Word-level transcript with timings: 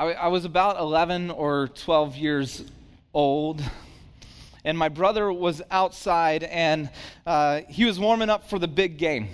I, 0.00 0.12
I 0.12 0.26
was 0.28 0.46
about 0.46 0.80
11 0.80 1.30
or 1.30 1.68
12 1.68 2.16
years 2.16 2.64
old 3.12 3.62
and 4.64 4.78
my 4.78 4.88
brother 4.88 5.30
was 5.30 5.60
outside 5.70 6.42
and 6.42 6.88
uh, 7.26 7.60
he 7.68 7.84
was 7.84 8.00
warming 8.00 8.30
up 8.30 8.48
for 8.48 8.58
the 8.58 8.66
big 8.66 8.96
game 8.96 9.28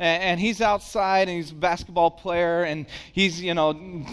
and, 0.00 0.22
and 0.24 0.40
he's 0.40 0.60
outside 0.60 1.28
and 1.28 1.36
he's 1.36 1.52
a 1.52 1.54
basketball 1.54 2.10
player 2.10 2.64
and 2.64 2.84
he's 3.12 3.40
you 3.40 3.54
know 3.54 4.04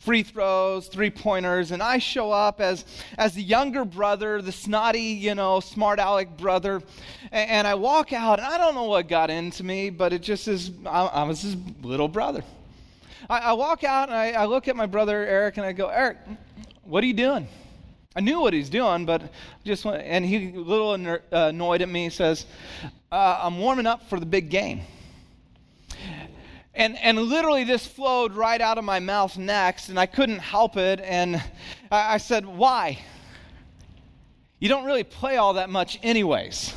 free 0.00 0.24
throws, 0.24 0.88
three 0.88 1.10
pointers, 1.10 1.70
and 1.70 1.80
I 1.80 1.98
show 1.98 2.32
up 2.32 2.60
as, 2.60 2.84
as 3.16 3.34
the 3.34 3.42
younger 3.42 3.84
brother, 3.84 4.40
the 4.40 4.52
snotty, 4.52 5.02
you 5.02 5.34
know, 5.34 5.60
smart 5.60 5.98
aleck 5.98 6.36
brother, 6.36 6.82
and, 7.30 7.50
and 7.50 7.66
I 7.66 7.74
walk 7.74 8.12
out, 8.12 8.38
and 8.38 8.48
I 8.48 8.56
don't 8.56 8.74
know 8.74 8.84
what 8.84 9.06
got 9.06 9.28
into 9.28 9.62
me, 9.64 9.90
but 9.90 10.14
it 10.14 10.22
just 10.22 10.48
is, 10.48 10.70
I, 10.86 11.04
I 11.06 11.22
was 11.24 11.42
his 11.42 11.56
little 11.82 12.08
brother. 12.08 12.42
I, 13.28 13.38
I 13.38 13.52
walk 13.52 13.84
out 13.84 14.08
and 14.08 14.16
I, 14.16 14.32
I 14.32 14.44
look 14.46 14.68
at 14.68 14.76
my 14.76 14.86
brother 14.86 15.24
Eric 15.24 15.56
and 15.56 15.66
I 15.66 15.72
go, 15.72 15.88
Eric, 15.88 16.18
what 16.84 17.02
are 17.04 17.06
you 17.06 17.14
doing? 17.14 17.48
I 18.16 18.20
knew 18.20 18.40
what 18.40 18.52
he's 18.52 18.70
doing, 18.70 19.06
but 19.06 19.22
just 19.64 19.84
went, 19.84 20.02
and 20.02 20.24
he 20.24 20.50
a 20.54 20.60
little 20.60 20.90
uh, 20.92 21.18
annoyed 21.30 21.82
at 21.82 21.88
me. 21.88 22.04
He 22.04 22.10
says, 22.10 22.46
uh, 23.12 23.40
"I'm 23.42 23.58
warming 23.60 23.86
up 23.86 24.08
for 24.08 24.18
the 24.18 24.26
big 24.26 24.50
game." 24.50 24.80
And, 26.78 26.96
and 26.98 27.18
literally, 27.18 27.64
this 27.64 27.84
flowed 27.84 28.34
right 28.34 28.60
out 28.60 28.78
of 28.78 28.84
my 28.84 29.00
mouth 29.00 29.36
next, 29.36 29.88
and 29.88 29.98
I 29.98 30.06
couldn't 30.06 30.38
help 30.38 30.76
it. 30.76 31.00
And 31.00 31.36
I, 31.90 32.14
I 32.14 32.16
said, 32.18 32.46
Why? 32.46 33.00
You 34.60 34.68
don't 34.68 34.84
really 34.84 35.02
play 35.02 35.36
all 35.36 35.54
that 35.54 35.70
much, 35.70 35.98
anyways. 36.04 36.72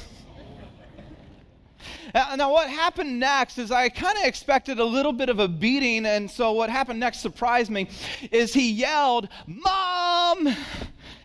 Now, 2.13 2.51
what 2.51 2.69
happened 2.69 3.19
next 3.19 3.57
is 3.57 3.71
I 3.71 3.89
kind 3.89 4.17
of 4.17 4.25
expected 4.25 4.79
a 4.79 4.85
little 4.85 5.13
bit 5.13 5.29
of 5.29 5.39
a 5.39 5.47
beating, 5.47 6.05
and 6.05 6.29
so 6.29 6.51
what 6.51 6.69
happened 6.69 6.99
next 6.99 7.21
surprised 7.21 7.71
me. 7.71 7.87
Is 8.31 8.53
he 8.53 8.71
yelled, 8.71 9.29
"Mom!" 9.47 10.55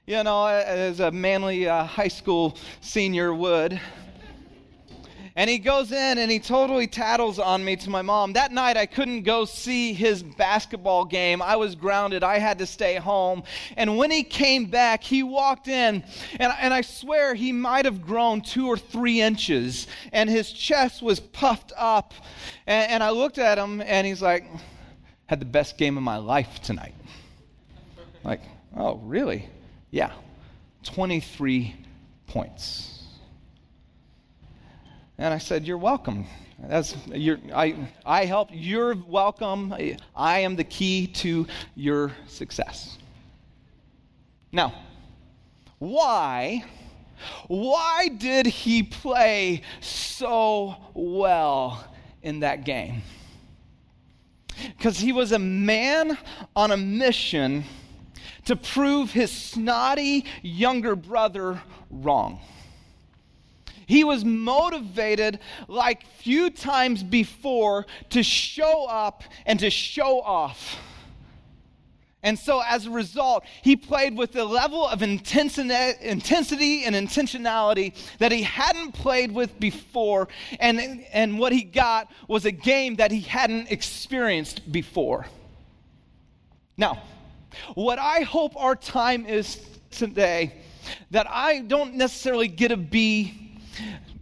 You 0.06 0.22
know, 0.22 0.46
as 0.46 1.00
a 1.00 1.10
manly 1.10 1.68
uh, 1.68 1.84
high 1.84 2.08
school 2.08 2.56
senior 2.80 3.34
would. 3.34 3.80
And 5.36 5.50
he 5.50 5.58
goes 5.58 5.92
in 5.92 6.16
and 6.16 6.30
he 6.30 6.38
totally 6.38 6.86
tattles 6.86 7.38
on 7.38 7.62
me 7.62 7.76
to 7.76 7.90
my 7.90 8.00
mom. 8.00 8.32
That 8.32 8.52
night, 8.52 8.78
I 8.78 8.86
couldn't 8.86 9.22
go 9.22 9.44
see 9.44 9.92
his 9.92 10.22
basketball 10.22 11.04
game. 11.04 11.42
I 11.42 11.56
was 11.56 11.74
grounded. 11.74 12.24
I 12.24 12.38
had 12.38 12.58
to 12.58 12.66
stay 12.66 12.94
home. 12.94 13.42
And 13.76 13.98
when 13.98 14.10
he 14.10 14.22
came 14.22 14.64
back, 14.64 15.04
he 15.04 15.22
walked 15.22 15.68
in, 15.68 16.02
and, 16.40 16.52
and 16.58 16.72
I 16.72 16.80
swear 16.80 17.34
he 17.34 17.52
might 17.52 17.84
have 17.84 18.00
grown 18.00 18.40
two 18.40 18.66
or 18.66 18.78
three 18.78 19.20
inches, 19.20 19.86
and 20.10 20.30
his 20.30 20.50
chest 20.50 21.02
was 21.02 21.20
puffed 21.20 21.74
up. 21.76 22.14
And, 22.66 22.92
and 22.92 23.02
I 23.02 23.10
looked 23.10 23.36
at 23.36 23.58
him, 23.58 23.82
and 23.82 24.06
he's 24.06 24.22
like, 24.22 24.46
had 25.26 25.38
the 25.38 25.44
best 25.44 25.76
game 25.76 25.98
of 25.98 26.02
my 26.02 26.16
life 26.16 26.62
tonight. 26.62 26.94
Like, 28.24 28.40
oh, 28.74 28.96
really? 28.96 29.50
Yeah, 29.90 30.12
23 30.84 31.76
points. 32.26 32.95
And 35.18 35.32
I 35.32 35.38
said, 35.38 35.66
You're 35.66 35.78
welcome. 35.78 36.26
That's, 36.58 36.96
you're, 37.06 37.38
I, 37.54 37.88
I 38.04 38.24
help. 38.24 38.48
You're 38.52 38.94
welcome. 38.94 39.74
I 40.14 40.38
am 40.38 40.56
the 40.56 40.64
key 40.64 41.06
to 41.08 41.46
your 41.74 42.12
success. 42.26 42.96
Now, 44.52 44.72
why? 45.78 46.64
Why 47.48 48.08
did 48.08 48.46
he 48.46 48.82
play 48.82 49.62
so 49.80 50.76
well 50.94 51.84
in 52.22 52.40
that 52.40 52.64
game? 52.64 53.02
Because 54.76 54.98
he 54.98 55.12
was 55.12 55.32
a 55.32 55.38
man 55.38 56.16
on 56.54 56.70
a 56.70 56.76
mission 56.76 57.64
to 58.46 58.56
prove 58.56 59.10
his 59.10 59.30
snotty 59.30 60.24
younger 60.42 60.96
brother 60.96 61.60
wrong. 61.90 62.40
He 63.86 64.04
was 64.04 64.24
motivated 64.24 65.38
like 65.68 66.06
few 66.06 66.50
times 66.50 67.02
before 67.02 67.86
to 68.10 68.22
show 68.22 68.86
up 68.86 69.22
and 69.46 69.58
to 69.60 69.70
show 69.70 70.20
off. 70.20 70.78
And 72.22 72.36
so, 72.36 72.60
as 72.60 72.86
a 72.86 72.90
result, 72.90 73.44
he 73.62 73.76
played 73.76 74.18
with 74.18 74.34
a 74.34 74.42
level 74.42 74.84
of 74.84 75.00
intensity 75.00 75.72
and 75.72 76.20
intentionality 76.20 77.94
that 78.18 78.32
he 78.32 78.42
hadn't 78.42 78.92
played 78.92 79.30
with 79.30 79.60
before. 79.60 80.26
And, 80.58 81.06
and 81.12 81.38
what 81.38 81.52
he 81.52 81.62
got 81.62 82.10
was 82.26 82.44
a 82.44 82.50
game 82.50 82.96
that 82.96 83.12
he 83.12 83.20
hadn't 83.20 83.70
experienced 83.70 84.72
before. 84.72 85.26
Now, 86.76 87.04
what 87.74 88.00
I 88.00 88.22
hope 88.22 88.56
our 88.56 88.74
time 88.74 89.24
is 89.24 89.64
today, 89.92 90.52
that 91.12 91.28
I 91.30 91.60
don't 91.60 91.94
necessarily 91.94 92.48
get 92.48 92.68
to 92.68 92.76
be 92.76 93.45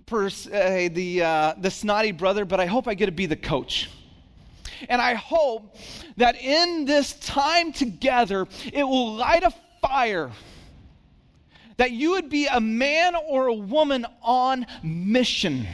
per 0.07 0.31
se 0.31 0.89
the, 0.89 1.23
uh, 1.23 1.55
the 1.59 1.71
snotty 1.71 2.13
brother, 2.13 2.45
but 2.45 2.61
I 2.61 2.67
hope 2.67 2.89
I 2.89 2.95
get 2.95 3.07
to 3.07 3.13
be 3.13 3.27
the 3.27 3.37
coach. 3.37 3.91
And 4.89 5.01
I 5.01 5.15
hope 5.15 5.77
that 6.17 6.37
in 6.37 6.85
this 6.85 7.15
time 7.15 7.73
together, 7.73 8.47
it 8.73 8.85
will 8.85 9.15
light 9.15 9.43
a 9.43 9.53
fire. 9.81 10.31
That 11.77 11.91
you 11.91 12.11
would 12.11 12.29
be 12.29 12.47
a 12.47 12.61
man 12.61 13.15
or 13.17 13.49
a 13.49 13.55
woman 13.55 14.07
on 14.23 14.67
mission 14.83 15.67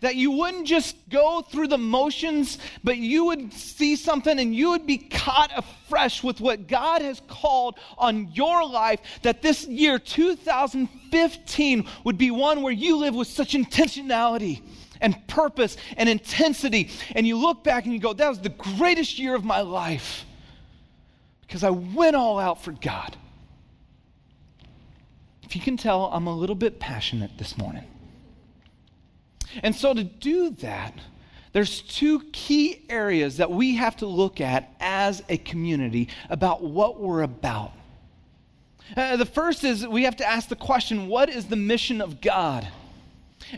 that 0.00 0.16
you 0.16 0.30
wouldn't 0.30 0.66
just 0.66 0.96
go 1.08 1.42
through 1.42 1.68
the 1.68 1.78
motions, 1.78 2.58
but 2.82 2.96
you 2.96 3.26
would 3.26 3.52
see 3.52 3.96
something 3.96 4.38
and 4.38 4.54
you 4.54 4.70
would 4.70 4.86
be 4.86 4.98
caught 4.98 5.50
afresh 5.56 6.22
with 6.22 6.40
what 6.40 6.66
God 6.66 7.02
has 7.02 7.20
called 7.28 7.78
on 7.98 8.30
your 8.32 8.66
life. 8.66 9.00
That 9.22 9.42
this 9.42 9.66
year, 9.66 9.98
2015, 9.98 11.86
would 12.04 12.18
be 12.18 12.30
one 12.30 12.62
where 12.62 12.72
you 12.72 12.96
live 12.96 13.14
with 13.14 13.28
such 13.28 13.52
intentionality 13.52 14.62
and 15.00 15.26
purpose 15.28 15.76
and 15.96 16.08
intensity. 16.08 16.90
And 17.14 17.26
you 17.26 17.36
look 17.36 17.64
back 17.64 17.84
and 17.84 17.92
you 17.92 18.00
go, 18.00 18.12
that 18.12 18.28
was 18.28 18.40
the 18.40 18.48
greatest 18.48 19.18
year 19.18 19.34
of 19.34 19.44
my 19.44 19.60
life 19.60 20.24
because 21.42 21.62
I 21.62 21.70
went 21.70 22.16
all 22.16 22.38
out 22.38 22.62
for 22.62 22.72
God. 22.72 23.16
If 25.42 25.54
you 25.54 25.62
can 25.62 25.76
tell, 25.76 26.06
I'm 26.06 26.26
a 26.26 26.34
little 26.34 26.56
bit 26.56 26.80
passionate 26.80 27.38
this 27.38 27.56
morning. 27.56 27.84
And 29.62 29.74
so, 29.74 29.94
to 29.94 30.04
do 30.04 30.50
that, 30.50 30.94
there's 31.52 31.82
two 31.82 32.20
key 32.32 32.84
areas 32.88 33.36
that 33.36 33.50
we 33.50 33.76
have 33.76 33.96
to 33.98 34.06
look 34.06 34.40
at 34.40 34.74
as 34.80 35.22
a 35.28 35.36
community 35.38 36.08
about 36.28 36.62
what 36.62 37.00
we're 37.00 37.22
about. 37.22 37.72
Uh, 38.96 39.16
the 39.16 39.26
first 39.26 39.64
is 39.64 39.86
we 39.86 40.02
have 40.02 40.16
to 40.16 40.26
ask 40.26 40.48
the 40.48 40.56
question 40.56 41.06
what 41.06 41.28
is 41.28 41.46
the 41.46 41.56
mission 41.56 42.00
of 42.00 42.20
God? 42.20 42.66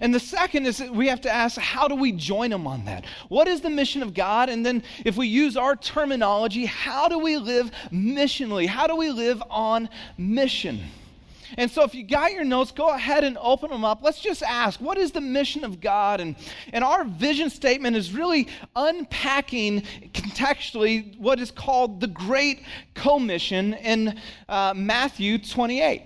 And 0.01 0.15
the 0.15 0.21
second 0.21 0.67
is 0.67 0.81
we 0.81 1.09
have 1.09 1.21
to 1.23 1.33
ask 1.33 1.59
how 1.59 1.89
do 1.89 1.95
we 1.95 2.13
join 2.13 2.53
Him 2.53 2.67
on 2.67 2.84
that? 2.84 3.05
What 3.28 3.49
is 3.49 3.61
the 3.61 3.71
mission 3.71 4.03
of 4.03 4.15
God? 4.15 4.49
And 4.49 4.65
then, 4.65 4.83
if 5.05 5.17
we 5.17 5.27
use 5.27 5.57
our 5.57 5.75
terminology, 5.75 6.67
how 6.67 7.09
do 7.09 7.19
we 7.19 7.37
live 7.39 7.71
missionally? 7.91 8.67
How 8.67 8.87
do 8.87 8.97
we 8.97 9.11
live 9.11 9.43
on 9.49 9.89
mission? 10.19 10.81
And 11.57 11.71
so, 11.71 11.83
if 11.83 11.95
you 11.95 12.03
got 12.03 12.33
your 12.33 12.45
notes, 12.45 12.73
go 12.73 12.91
ahead 12.91 13.25
and 13.25 13.39
open 13.41 13.71
them 13.71 13.84
up. 13.84 14.01
Let's 14.03 14.21
just 14.21 14.43
ask, 14.43 14.81
what 14.81 14.99
is 14.99 15.12
the 15.12 15.21
mission 15.21 15.65
of 15.65 15.81
God? 15.81 16.21
And, 16.21 16.37
and 16.73 16.83
our 16.84 17.05
vision 17.05 17.51
statement 17.51 17.97
is 17.97 18.12
really 18.12 18.49
unpacking 18.75 19.83
contextually 20.12 21.19
what 21.19 21.41
is 21.41 21.51
called 21.51 22.01
the 22.01 22.07
Great 22.07 22.62
Commission 22.95 23.75
in 23.75 24.19
uh, 24.49 24.75
Matthew 24.77 25.39
28. 25.39 26.03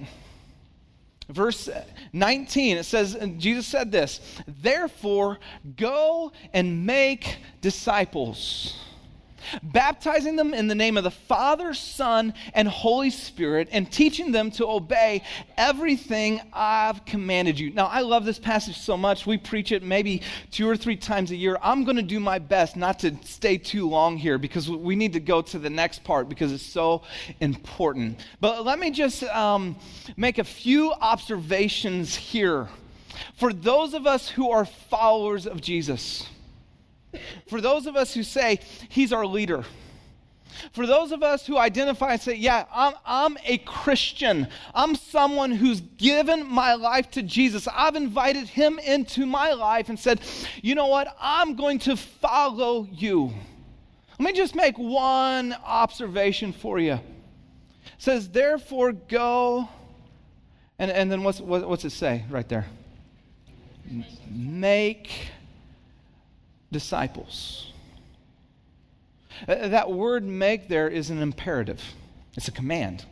Verse 1.29 1.69
19, 2.13 2.79
it 2.79 2.85
says, 2.85 3.17
Jesus 3.39 3.67
said 3.67 3.93
this, 3.93 4.21
therefore 4.49 5.39
go 5.77 6.33
and 6.53 6.85
make 6.85 7.37
disciples 7.61 8.77
baptizing 9.63 10.37
them 10.37 10.55
in 10.55 10.69
the 10.69 10.75
name 10.75 10.97
of 10.97 11.05
the 11.05 11.11
Father, 11.11 11.75
Son, 11.75 12.35
and 12.55 12.69
Holy 12.69 13.11
Spirit, 13.11 13.69
and 13.73 13.91
teaching 13.91 14.33
them 14.33 14.51
to 14.53 14.67
obey 14.67 15.23
everything 15.57 16.41
I've 16.53 17.05
commanded 17.05 17.59
you. 17.59 17.71
Now, 17.71 17.87
I 17.87 18.01
love 18.01 18.25
this 18.25 18.39
passage 18.39 18.79
so 18.79 18.97
much. 18.97 19.27
We 19.27 19.39
preach 19.39 19.73
it 19.73 19.83
maybe 19.83 20.23
two 20.51 20.69
or 20.69 20.77
three 20.77 20.97
times 20.97 21.31
a 21.31 21.37
year. 21.37 21.59
I'm 21.63 21.85
going 21.85 21.97
to 21.97 22.03
do 22.03 22.21
my 22.21 22.39
best 22.39 22.77
not 22.77 22.99
to 23.01 23.17
stay 23.25 23.59
too 23.59 23.89
long 23.89 24.17
here 24.17 24.39
because 24.39 24.69
we 24.69 24.97
need 24.97 25.13
to 25.15 25.21
go 25.21 25.43
to 25.43 25.59
the 25.59 25.71
next 25.71 26.05
part 26.05 26.29
because 26.29 26.53
it's 26.53 26.63
so 26.63 27.03
important. 27.41 28.21
But 28.41 28.65
let 28.65 28.79
me 28.79 28.91
just 28.91 29.23
um, 29.25 29.77
make 30.17 30.39
a 30.39 30.45
few 30.45 30.93
observations 30.93 32.15
here. 32.15 32.69
For 33.35 33.53
those 33.53 33.95
of 33.95 34.07
us 34.07 34.29
who 34.29 34.51
are 34.51 34.65
followers 34.65 35.47
of 35.47 35.61
Jesus, 35.61 36.27
for 37.49 37.61
those 37.61 37.87
of 37.87 37.97
us 37.97 38.15
who 38.15 38.23
say, 38.23 38.61
He's 38.89 39.13
our 39.13 39.27
leader. 39.27 39.65
For 40.73 40.87
those 40.87 41.13
of 41.13 41.23
us 41.23 41.47
who 41.47 41.57
identify 41.57 42.13
and 42.13 42.21
say, 42.21 42.35
Yeah, 42.35 42.65
I'm, 42.73 42.95
I'm 43.05 43.39
a 43.45 43.59
Christian. 43.59 44.49
I'm 44.75 44.95
someone 44.95 45.53
who's 45.53 45.81
given 45.81 46.47
my 46.47 46.75
life 46.75 47.11
to 47.13 47.23
Jesus. 47.23 47.69
I've 47.73 47.97
invited 47.97 48.49
Him 48.49 48.79
into 48.79 49.27
my 49.27 49.53
life 49.53 49.89
and 49.89 49.99
said, 49.99 50.21
You 50.63 50.75
know 50.75 50.87
what? 50.87 51.17
I'm 51.21 51.57
going 51.57 51.79
to 51.81 51.97
follow 51.97 52.87
you. 52.91 53.33
Let 54.21 54.27
me 54.27 54.33
just 54.35 54.55
make 54.55 54.77
one 54.77 55.57
observation 55.65 56.53
for 56.53 56.79
you. 56.79 56.93
It 56.93 57.01
says, 57.97 58.29
therefore 58.29 58.93
go, 58.93 59.67
and, 60.79 60.91
and 60.91 61.11
then 61.11 61.23
what's, 61.23 61.41
what, 61.41 61.67
what's 61.67 61.87
it 61.87 61.93
say 61.93 62.27
right 62.29 62.47
there? 62.47 62.67
Make 64.31 65.31
disciples. 66.73 67.73
Uh, 69.49 69.69
that 69.69 69.91
word 69.91 70.25
make 70.25 70.69
there 70.69 70.89
is 70.89 71.11
an 71.11 71.21
imperative, 71.23 71.83
it's 72.37 72.49
a 72.49 72.53
command. 72.53 73.05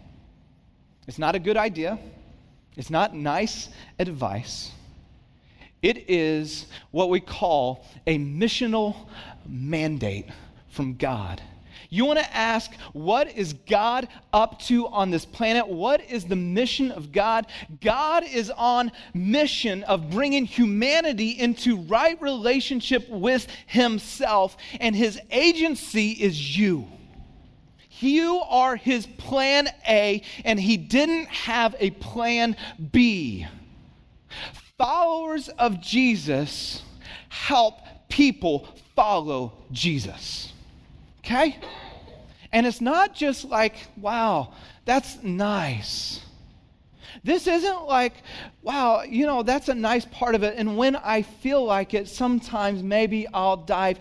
It's 1.07 1.19
not 1.19 1.35
a 1.35 1.39
good 1.39 1.57
idea, 1.57 1.99
it's 2.77 2.91
not 2.91 3.15
nice 3.15 3.71
advice. 3.99 4.73
It 5.81 6.11
is 6.11 6.67
what 6.91 7.09
we 7.09 7.21
call 7.21 7.87
a 8.07 8.19
missional 8.19 8.97
mandate 9.47 10.27
from 10.69 10.97
God. 10.97 11.41
You 11.90 12.05
want 12.05 12.19
to 12.19 12.37
ask, 12.37 12.70
what 12.93 13.35
is 13.35 13.55
God 13.55 14.08
up 14.32 14.61
to 14.62 14.87
on 14.88 15.11
this 15.11 15.25
planet? 15.25 15.67
What 15.67 16.02
is 16.11 16.26
the 16.26 16.37
mission 16.37 16.90
of 16.90 17.12
God? 17.12 17.46
God 17.81 18.25
is 18.25 18.50
on 18.50 18.93
mission 19.14 19.85
of 19.85 20.11
bringing 20.11 20.44
humanity 20.44 21.31
into 21.31 21.79
right 21.79 22.20
relationship 22.20 23.08
with 23.08 23.46
himself, 23.67 24.56
and 24.81 24.94
his 24.94 25.19
agency 25.31 26.11
is 26.11 26.58
you. 26.58 26.87
You 28.00 28.43
are 28.49 28.76
his 28.76 29.06
plan 29.06 29.69
A, 29.88 30.23
and 30.44 30.61
he 30.61 30.76
didn't 30.76 31.29
have 31.29 31.75
a 31.81 31.90
plan 31.90 32.55
B. 32.93 33.46
Followers 34.76 35.49
of 35.49 35.81
Jesus 35.81 36.82
help 37.31 37.79
people 38.08 38.69
follow 38.94 39.52
Jesus. 39.73 40.52
Okay? 41.29 41.59
And 42.53 42.67
it's 42.67 42.81
not 42.81 43.15
just 43.15 43.45
like, 43.45 43.75
wow, 43.99 44.55
that's 44.87 45.23
nice. 45.23 46.21
This 47.23 47.47
isn't 47.47 47.83
like, 47.83 48.15
wow, 48.63 49.03
you 49.03 49.27
know, 49.27 49.43
that's 49.43 49.69
a 49.69 49.75
nice 49.75 50.07
part 50.07 50.35
of 50.35 50.43
it. 50.43 50.55
And 50.57 50.79
when 50.79 50.97
I 50.97 51.21
feel 51.21 51.63
like 51.63 51.93
it, 51.93 52.09
sometimes 52.09 52.83
maybe 52.83 53.27
I'll 53.35 53.59
dive 53.59 53.99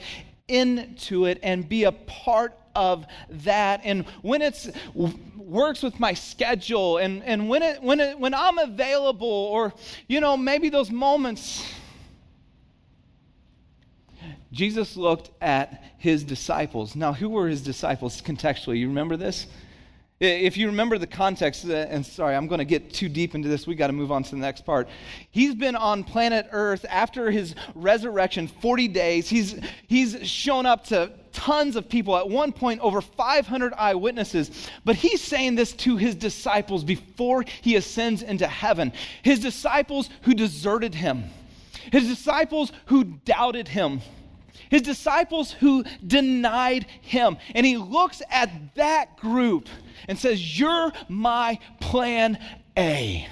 into 0.47 1.25
it 1.25 1.39
and 1.43 1.67
be 1.67 1.83
a 1.83 1.91
part 1.91 2.57
of 2.73 3.05
that. 3.29 3.81
And 3.83 4.05
when 4.21 4.41
it 4.41 4.73
works 5.35 5.83
with 5.83 5.99
my 5.99 6.13
schedule 6.13 6.99
and, 6.99 7.21
and 7.25 7.49
when, 7.49 7.61
it, 7.61 7.83
when, 7.83 7.99
it, 7.99 8.17
when 8.17 8.33
I'm 8.33 8.57
available, 8.57 9.27
or, 9.27 9.73
you 10.07 10.21
know, 10.21 10.37
maybe 10.37 10.69
those 10.69 10.91
moments 10.91 11.61
Jesus 14.51 14.95
looked 14.95 15.31
at 15.41 15.83
his 15.97 16.23
disciples. 16.23 16.95
Now, 16.95 17.13
who 17.13 17.29
were 17.29 17.47
his 17.47 17.61
disciples 17.61 18.21
contextually? 18.21 18.79
You 18.79 18.87
remember 18.87 19.17
this? 19.17 19.47
If 20.19 20.57
you 20.57 20.65
remember 20.65 20.97
the 20.97 21.05
context, 21.05 21.65
uh, 21.65 21.73
and 21.73 22.03
sorry, 22.03 22.35
I'm 22.35 22.47
going 22.47 22.57
to 22.57 22.65
get 22.65 22.91
too 22.91 23.07
deep 23.07 23.35
into 23.35 23.47
this. 23.49 23.67
We 23.67 23.75
got 23.75 23.87
to 23.87 23.93
move 23.93 24.11
on 24.11 24.23
to 24.23 24.31
the 24.31 24.37
next 24.37 24.65
part. 24.65 24.89
He's 25.29 25.53
been 25.53 25.75
on 25.75 26.03
planet 26.03 26.47
Earth 26.51 26.85
after 26.89 27.29
his 27.29 27.53
resurrection 27.75 28.47
40 28.47 28.87
days. 28.87 29.29
He's, 29.29 29.59
he's 29.85 30.27
shown 30.27 30.65
up 30.65 30.85
to 30.85 31.11
tons 31.33 31.75
of 31.75 31.87
people. 31.87 32.17
At 32.17 32.27
one 32.27 32.51
point, 32.51 32.81
over 32.81 32.99
500 32.99 33.73
eyewitnesses. 33.77 34.69
But 34.83 34.95
he's 34.95 35.21
saying 35.21 35.53
this 35.53 35.73
to 35.73 35.97
his 35.97 36.15
disciples 36.15 36.83
before 36.83 37.45
he 37.61 37.75
ascends 37.75 38.23
into 38.23 38.47
heaven. 38.47 38.93
His 39.21 39.39
disciples 39.39 40.09
who 40.23 40.33
deserted 40.33 40.95
him, 40.95 41.25
his 41.91 42.07
disciples 42.07 42.71
who 42.87 43.03
doubted 43.03 43.67
him 43.67 44.01
his 44.69 44.81
disciples 44.81 45.51
who 45.51 45.83
denied 46.05 46.85
him. 47.01 47.37
And 47.55 47.65
he 47.65 47.77
looks 47.77 48.21
at 48.29 48.75
that 48.75 49.17
group 49.17 49.67
and 50.07 50.17
says, 50.17 50.59
You're 50.59 50.91
my 51.07 51.59
plan 51.79 52.39
A. 52.77 53.27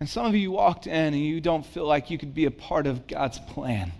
And 0.00 0.08
some 0.08 0.26
of 0.26 0.34
you 0.34 0.50
walked 0.50 0.86
in 0.86 1.14
and 1.14 1.20
you 1.20 1.40
don't 1.40 1.64
feel 1.64 1.86
like 1.86 2.10
you 2.10 2.18
could 2.18 2.34
be 2.34 2.46
a 2.46 2.50
part 2.50 2.86
of 2.86 3.06
God's 3.06 3.38
plan. 3.38 3.92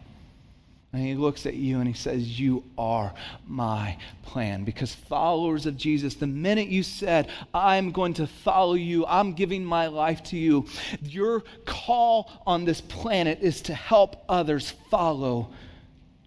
And 0.92 1.02
he 1.02 1.14
looks 1.14 1.46
at 1.46 1.54
you 1.54 1.78
and 1.78 1.88
he 1.88 1.94
says, 1.94 2.38
You 2.38 2.64
are 2.76 3.14
my 3.46 3.96
plan. 4.22 4.64
Because 4.64 4.94
followers 4.94 5.64
of 5.64 5.76
Jesus, 5.76 6.14
the 6.14 6.26
minute 6.26 6.68
you 6.68 6.82
said, 6.82 7.30
I'm 7.54 7.92
going 7.92 8.14
to 8.14 8.26
follow 8.26 8.74
you, 8.74 9.06
I'm 9.06 9.32
giving 9.32 9.64
my 9.64 9.86
life 9.86 10.22
to 10.24 10.36
you, 10.36 10.66
your 11.00 11.44
call 11.64 12.30
on 12.46 12.66
this 12.66 12.82
planet 12.82 13.38
is 13.40 13.62
to 13.62 13.74
help 13.74 14.24
others 14.28 14.70
follow 14.90 15.50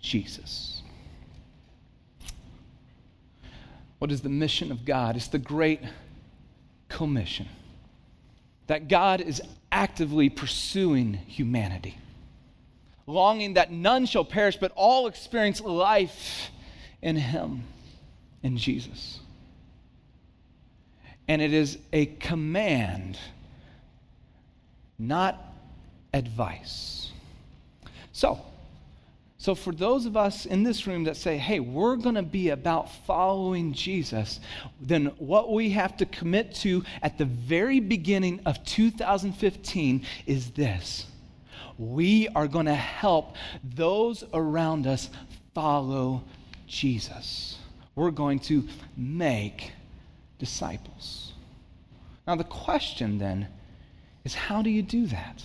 Jesus. 0.06 0.84
What 4.00 4.12
is 4.12 4.22
the 4.22 4.30
mission 4.30 4.72
of 4.72 4.86
God? 4.86 5.16
It's 5.16 5.28
the 5.28 5.40
great 5.40 5.82
commission 6.90 7.48
that 8.68 8.88
God 8.88 9.20
is 9.20 9.42
actively 9.72 10.30
pursuing 10.30 11.14
humanity, 11.14 11.98
longing 13.08 13.56
that 13.56 13.72
none 13.72 14.06
shall 14.06 14.26
perish, 14.26 14.58
but 14.58 14.72
all 14.76 15.08
experience 15.08 15.60
life 15.62 16.52
in 17.02 17.16
Him, 17.16 17.64
in 18.44 18.58
Jesus. 18.58 19.20
And 21.28 21.42
it 21.42 21.54
is 21.54 21.78
a 21.92 22.06
command, 22.06 23.18
not 25.00 25.42
advice. 26.14 27.12
So, 28.12 28.40
so, 29.46 29.54
for 29.54 29.72
those 29.72 30.08
of 30.08 30.18
us 30.18 30.48
in 30.48 30.64
this 30.64 30.88
room 30.88 31.04
that 31.04 31.18
say, 31.18 31.38
hey, 31.38 31.60
we're 31.60 31.98
going 31.98 32.16
to 32.16 32.24
be 32.24 32.50
about 32.50 32.92
following 33.06 33.74
Jesus, 33.74 34.40
then 34.82 35.12
what 35.20 35.54
we 35.54 35.70
have 35.70 35.96
to 35.98 36.08
commit 36.08 36.56
to 36.56 36.84
at 37.04 37.20
the 37.20 37.26
very 37.26 37.80
beginning 37.80 38.40
of 38.48 38.66
2015 38.66 40.04
is 40.26 40.50
this 40.50 41.06
we 41.78 42.28
are 42.30 42.48
going 42.48 42.66
to 42.66 42.74
help 42.74 43.36
those 43.64 44.24
around 44.34 44.88
us 44.88 45.12
follow 45.54 46.24
Jesus. 46.66 47.60
We're 47.94 48.10
going 48.10 48.40
to 48.40 48.68
make 48.98 49.74
disciples. 50.40 51.34
Now, 52.26 52.36
the 52.36 52.46
question 52.46 53.20
then 53.20 53.50
is 54.24 54.34
how 54.34 54.64
do 54.64 54.72
you 54.72 54.82
do 54.82 55.06
that? 55.06 55.44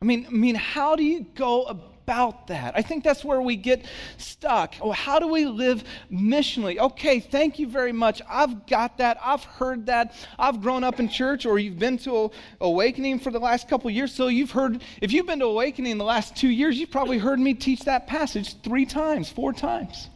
I 0.00 0.06
mean, 0.06 0.24
I 0.26 0.30
mean, 0.30 0.54
how 0.54 0.96
do 0.96 1.04
you 1.04 1.26
go 1.34 1.64
about 1.64 1.95
about 2.06 2.46
that. 2.46 2.72
I 2.76 2.82
think 2.82 3.02
that's 3.02 3.24
where 3.24 3.42
we 3.42 3.56
get 3.56 3.84
stuck. 4.16 4.76
Oh, 4.80 4.92
how 4.92 5.18
do 5.18 5.26
we 5.26 5.44
live 5.46 5.82
missionally? 6.08 6.78
Okay, 6.78 7.18
thank 7.18 7.58
you 7.58 7.66
very 7.66 7.90
much. 7.90 8.22
I've 8.30 8.64
got 8.68 8.98
that. 8.98 9.18
I've 9.20 9.42
heard 9.42 9.86
that. 9.86 10.14
I've 10.38 10.62
grown 10.62 10.84
up 10.84 11.00
in 11.00 11.08
church, 11.08 11.46
or 11.46 11.58
you've 11.58 11.80
been 11.80 11.98
to 11.98 12.30
Awakening 12.60 13.18
for 13.18 13.32
the 13.32 13.40
last 13.40 13.68
couple 13.68 13.90
years. 13.90 14.14
So 14.14 14.28
you've 14.28 14.52
heard, 14.52 14.82
if 15.02 15.12
you've 15.12 15.26
been 15.26 15.40
to 15.40 15.46
Awakening 15.46 15.98
the 15.98 16.04
last 16.04 16.36
two 16.36 16.48
years, 16.48 16.78
you've 16.78 16.92
probably 16.92 17.18
heard 17.18 17.40
me 17.40 17.54
teach 17.54 17.80
that 17.86 18.06
passage 18.06 18.54
three 18.62 18.86
times, 18.86 19.28
four 19.28 19.52
times. 19.52 20.08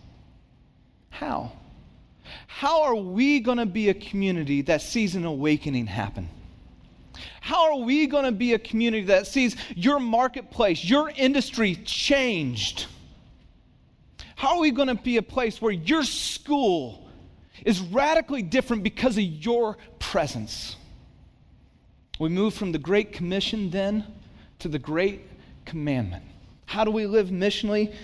How? 1.09 1.50
How 2.47 2.83
are 2.83 2.95
we 2.95 3.41
going 3.41 3.59
to 3.59 3.67
be 3.67 3.88
a 3.88 3.95
community 3.95 4.62
that 4.62 4.81
sees 4.81 5.17
an 5.17 5.25
awakening 5.25 5.88
happen? 5.88 6.29
How 7.41 7.73
are 7.73 7.85
we 7.85 8.07
going 8.07 8.25
to 8.25 8.33
be 8.33 8.55
a 8.55 8.59
community 8.59 9.07
that 9.07 9.27
sees 9.27 9.57
your 9.75 9.99
marketplace, 9.99 10.85
your 10.85 11.11
industry 11.17 11.77
changed? 11.77 12.87
How 14.37 14.57
are 14.57 14.61
we 14.61 14.71
going 14.71 14.89
to 14.89 14.95
be 14.95 15.17
a 15.19 15.23
place 15.23 15.61
where 15.61 15.73
your 15.73 16.03
school 16.03 17.09
is 17.65 17.81
radically 17.81 18.43
different 18.43 18.83
because 18.83 19.19
of 19.19 19.25
your 19.25 19.77
presence? 19.99 20.77
We 22.19 22.29
move 22.29 22.55
from 22.55 22.73
the 22.73 22.79
Great 22.79 23.12
Commission 23.12 23.71
then 23.71 24.07
to 24.61 24.69
the 24.69 24.79
Great 24.79 25.23
Commandment. 25.65 26.25
How 26.67 26.85
do 26.85 26.91
we 26.91 27.07
live 27.07 27.29
missionally? 27.29 27.95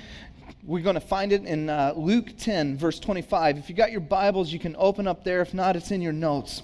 We're 0.62 0.82
going 0.82 0.94
to 0.94 1.00
find 1.00 1.32
it 1.32 1.44
in 1.44 1.70
uh, 1.70 1.94
Luke 1.96 2.36
10, 2.38 2.76
verse 2.76 2.98
25. 2.98 3.58
If 3.58 3.68
you 3.68 3.74
got 3.74 3.92
your 3.92 4.00
Bibles, 4.00 4.52
you 4.52 4.58
can 4.58 4.74
open 4.78 5.06
up 5.06 5.22
there. 5.22 5.40
If 5.40 5.54
not, 5.54 5.76
it's 5.76 5.90
in 5.90 6.02
your 6.02 6.12
notes. 6.12 6.62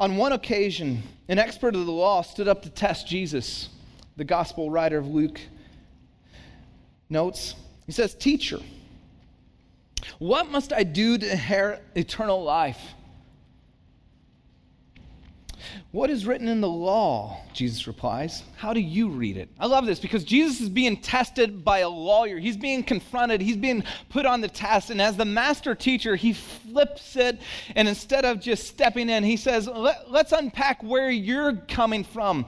On 0.00 0.16
one 0.16 0.32
occasion, 0.32 1.02
an 1.28 1.38
expert 1.38 1.74
of 1.74 1.84
the 1.84 1.92
law 1.92 2.22
stood 2.22 2.48
up 2.48 2.62
to 2.62 2.70
test 2.70 3.06
Jesus. 3.06 3.68
The 4.16 4.24
gospel 4.24 4.70
writer 4.70 4.96
of 4.96 5.06
Luke 5.06 5.38
notes, 7.10 7.54
he 7.84 7.92
says, 7.92 8.14
Teacher, 8.14 8.60
what 10.18 10.50
must 10.50 10.72
I 10.72 10.84
do 10.84 11.18
to 11.18 11.30
inherit 11.30 11.82
eternal 11.94 12.42
life? 12.42 12.80
What 15.92 16.10
is 16.10 16.26
written 16.26 16.48
in 16.48 16.60
the 16.60 16.68
law? 16.68 17.40
Jesus 17.52 17.86
replies. 17.86 18.42
How 18.56 18.72
do 18.72 18.80
you 18.80 19.08
read 19.08 19.36
it? 19.36 19.48
I 19.58 19.66
love 19.66 19.86
this 19.86 19.98
because 19.98 20.24
Jesus 20.24 20.60
is 20.60 20.68
being 20.68 20.96
tested 20.96 21.64
by 21.64 21.80
a 21.80 21.88
lawyer. 21.88 22.38
He's 22.38 22.56
being 22.56 22.82
confronted, 22.84 23.40
he's 23.40 23.56
being 23.56 23.84
put 24.08 24.26
on 24.26 24.40
the 24.40 24.48
test. 24.48 24.90
And 24.90 25.00
as 25.00 25.16
the 25.16 25.24
master 25.24 25.74
teacher, 25.74 26.16
he 26.16 26.32
flips 26.32 27.16
it. 27.16 27.40
And 27.74 27.88
instead 27.88 28.24
of 28.24 28.40
just 28.40 28.68
stepping 28.68 29.08
in, 29.08 29.24
he 29.24 29.36
says, 29.36 29.66
Let, 29.66 29.96
us 30.08 30.32
unpack 30.32 30.82
where 30.82 31.10
you're 31.10 31.56
coming 31.56 32.04
from. 32.04 32.46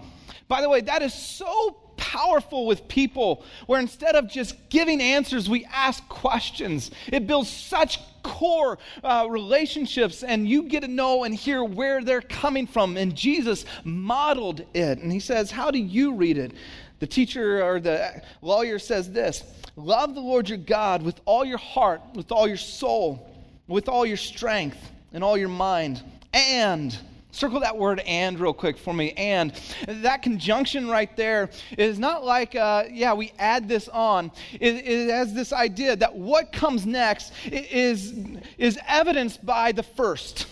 By 0.48 0.60
the 0.60 0.68
way, 0.68 0.80
that 0.82 1.02
is 1.02 1.14
so 1.14 1.78
powerful 1.96 2.66
with 2.66 2.88
people 2.88 3.44
where 3.66 3.80
instead 3.80 4.16
of 4.16 4.28
just 4.28 4.56
giving 4.68 5.00
answers, 5.00 5.48
we 5.48 5.64
ask 5.72 6.06
questions. 6.08 6.90
It 7.06 7.26
builds 7.26 7.48
such 7.48 7.98
core 8.22 8.78
uh, 9.02 9.26
relationships, 9.28 10.22
and 10.22 10.48
you 10.48 10.64
get 10.64 10.80
to 10.80 10.88
know 10.88 11.24
and 11.24 11.34
hear 11.34 11.64
where 11.64 12.02
they're 12.02 12.20
coming 12.20 12.66
from. 12.66 12.96
And 12.96 13.14
Jesus 13.14 13.64
modeled 13.84 14.60
it. 14.74 14.98
And 14.98 15.12
he 15.12 15.20
says, 15.20 15.50
How 15.50 15.70
do 15.70 15.78
you 15.78 16.14
read 16.14 16.38
it? 16.38 16.52
The 16.98 17.06
teacher 17.06 17.64
or 17.64 17.80
the 17.80 18.22
lawyer 18.42 18.78
says 18.78 19.10
this 19.10 19.42
Love 19.76 20.14
the 20.14 20.20
Lord 20.20 20.48
your 20.48 20.58
God 20.58 21.02
with 21.02 21.20
all 21.24 21.44
your 21.44 21.58
heart, 21.58 22.00
with 22.14 22.30
all 22.30 22.46
your 22.46 22.56
soul, 22.56 23.28
with 23.66 23.88
all 23.88 24.06
your 24.06 24.16
strength, 24.16 24.78
and 25.12 25.24
all 25.24 25.36
your 25.36 25.48
mind. 25.48 26.02
And 26.32 26.96
Circle 27.32 27.60
that 27.60 27.76
word 27.76 28.00
and 28.00 28.38
real 28.38 28.52
quick 28.52 28.76
for 28.76 28.92
me. 28.92 29.12
And 29.12 29.52
that 29.88 30.22
conjunction 30.22 30.88
right 30.88 31.14
there 31.16 31.48
is 31.78 31.98
not 31.98 32.24
like, 32.24 32.54
uh, 32.54 32.84
yeah, 32.90 33.14
we 33.14 33.32
add 33.38 33.68
this 33.68 33.88
on. 33.88 34.30
It, 34.52 34.86
it, 34.86 35.10
has 35.10 35.32
this 35.32 35.50
idea 35.50 35.96
that 35.96 36.14
what 36.14 36.52
comes 36.52 36.84
next 36.84 37.32
is, 37.50 38.14
is 38.58 38.78
evidenced 38.86 39.44
by 39.46 39.72
the 39.72 39.82
first. 39.82 40.46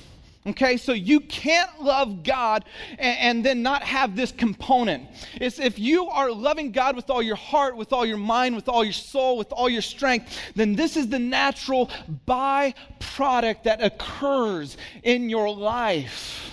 Okay, 0.46 0.78
so 0.78 0.92
you 0.92 1.20
can't 1.20 1.82
love 1.82 2.22
God 2.22 2.64
and, 2.98 3.18
and, 3.18 3.44
then 3.44 3.62
not 3.62 3.82
have 3.82 4.16
this 4.16 4.32
component. 4.32 5.06
It's 5.34 5.58
if 5.58 5.78
you 5.78 6.06
are 6.06 6.32
loving 6.32 6.72
God 6.72 6.96
with 6.96 7.10
all 7.10 7.22
your 7.22 7.36
heart, 7.36 7.76
with 7.76 7.92
all 7.92 8.06
your 8.06 8.16
mind, 8.16 8.56
with 8.56 8.66
all 8.66 8.82
your 8.82 8.94
soul, 8.94 9.36
with 9.36 9.52
all 9.52 9.68
your 9.68 9.82
strength, 9.82 10.34
then 10.56 10.74
this 10.74 10.96
is 10.96 11.08
the 11.08 11.18
natural 11.18 11.90
byproduct 12.26 13.64
that 13.64 13.82
occurs 13.82 14.78
in 15.02 15.28
your 15.28 15.54
life. 15.54 16.50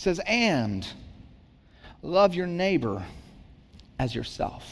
Says, 0.00 0.18
and 0.24 0.86
love 2.00 2.34
your 2.34 2.46
neighbor 2.46 3.04
as 3.98 4.14
yourself. 4.14 4.64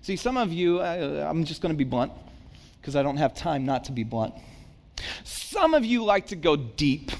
See, 0.00 0.16
some 0.16 0.38
of 0.38 0.50
you, 0.50 0.80
uh, 0.80 1.28
I'm 1.28 1.44
just 1.44 1.60
going 1.60 1.74
to 1.74 1.76
be 1.76 1.84
blunt 1.84 2.10
because 2.80 2.96
I 2.96 3.02
don't 3.02 3.18
have 3.18 3.34
time 3.34 3.66
not 3.66 3.84
to 3.84 3.92
be 3.92 4.02
blunt. 4.02 4.32
Some 5.24 5.74
of 5.74 5.84
you 5.84 6.04
like 6.04 6.28
to 6.28 6.36
go 6.36 6.56
deep 6.56 7.10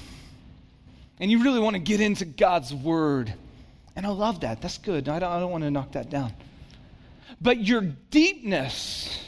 and 1.19 1.29
you 1.29 1.43
really 1.43 1.59
want 1.59 1.75
to 1.75 1.79
get 1.79 2.01
into 2.01 2.25
God's 2.25 2.73
word. 2.73 3.31
And 3.95 4.03
I 4.03 4.09
love 4.09 4.39
that. 4.39 4.63
That's 4.63 4.79
good. 4.79 5.09
I 5.09 5.19
don't, 5.19 5.31
I 5.31 5.39
don't 5.39 5.51
want 5.51 5.63
to 5.63 5.69
knock 5.69 5.91
that 5.91 6.09
down. 6.09 6.33
But 7.39 7.59
your 7.59 7.81
deepness 8.09 9.23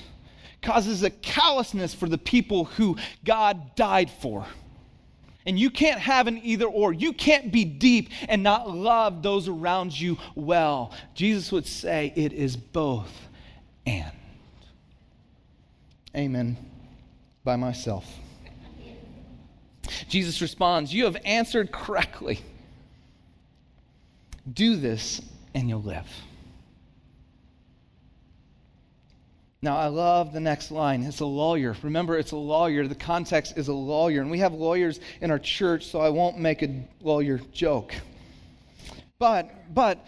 causes 0.64 1.04
a 1.04 1.12
callousness 1.12 1.94
for 1.94 2.10
the 2.10 2.18
people 2.18 2.66
who 2.66 2.98
God 3.24 3.76
died 3.76 4.10
for. 4.10 4.48
And 5.46 5.60
you 5.60 5.70
can't 5.70 6.00
have 6.00 6.28
an 6.28 6.40
either 6.44 6.66
or. 6.66 6.94
You 6.94 7.14
can't 7.14 7.52
be 7.52 7.66
deep 7.66 8.10
and 8.30 8.44
not 8.44 8.70
love 8.70 9.22
those 9.22 9.48
around 9.48 10.00
you 10.00 10.18
well. 10.36 10.94
Jesus 11.16 11.52
would 11.52 11.68
say 11.68 12.14
it 12.16 12.34
is 12.34 12.56
both 12.56 13.12
and. 13.86 14.12
Amen. 16.16 16.58
By 17.44 17.56
myself. 17.56 18.06
Jesus 20.08 20.42
responds, 20.42 20.94
You 20.94 21.06
have 21.06 21.18
answered 21.26 21.72
correctly. 21.72 22.40
Do 24.52 24.76
this 24.76 25.22
and 25.54 25.70
you'll 25.70 25.82
live. 25.82 26.08
Now, 29.64 29.78
I 29.78 29.88
love 29.88 30.34
the 30.34 30.42
next 30.42 30.72
line. 30.72 31.04
It's 31.04 31.22
a 31.22 31.26
lawyer. 31.26 31.74
Remember, 31.84 32.18
it's 32.18 32.34
a 32.34 32.36
lawyer. 32.36 32.86
The 32.86 32.96
context 32.96 33.58
is 33.58 33.70
a 33.70 33.74
lawyer. 33.74 34.20
And 34.20 34.30
we 34.30 34.40
have 34.40 34.54
lawyers 34.54 35.00
in 35.22 35.32
our 35.32 35.40
church, 35.40 35.86
so 35.86 36.02
I 36.02 36.10
won't 36.10 36.38
make 36.38 36.62
a 36.64 36.86
lawyer 37.00 37.40
joke. 37.54 37.96
But, 39.20 39.74
but, 39.74 40.06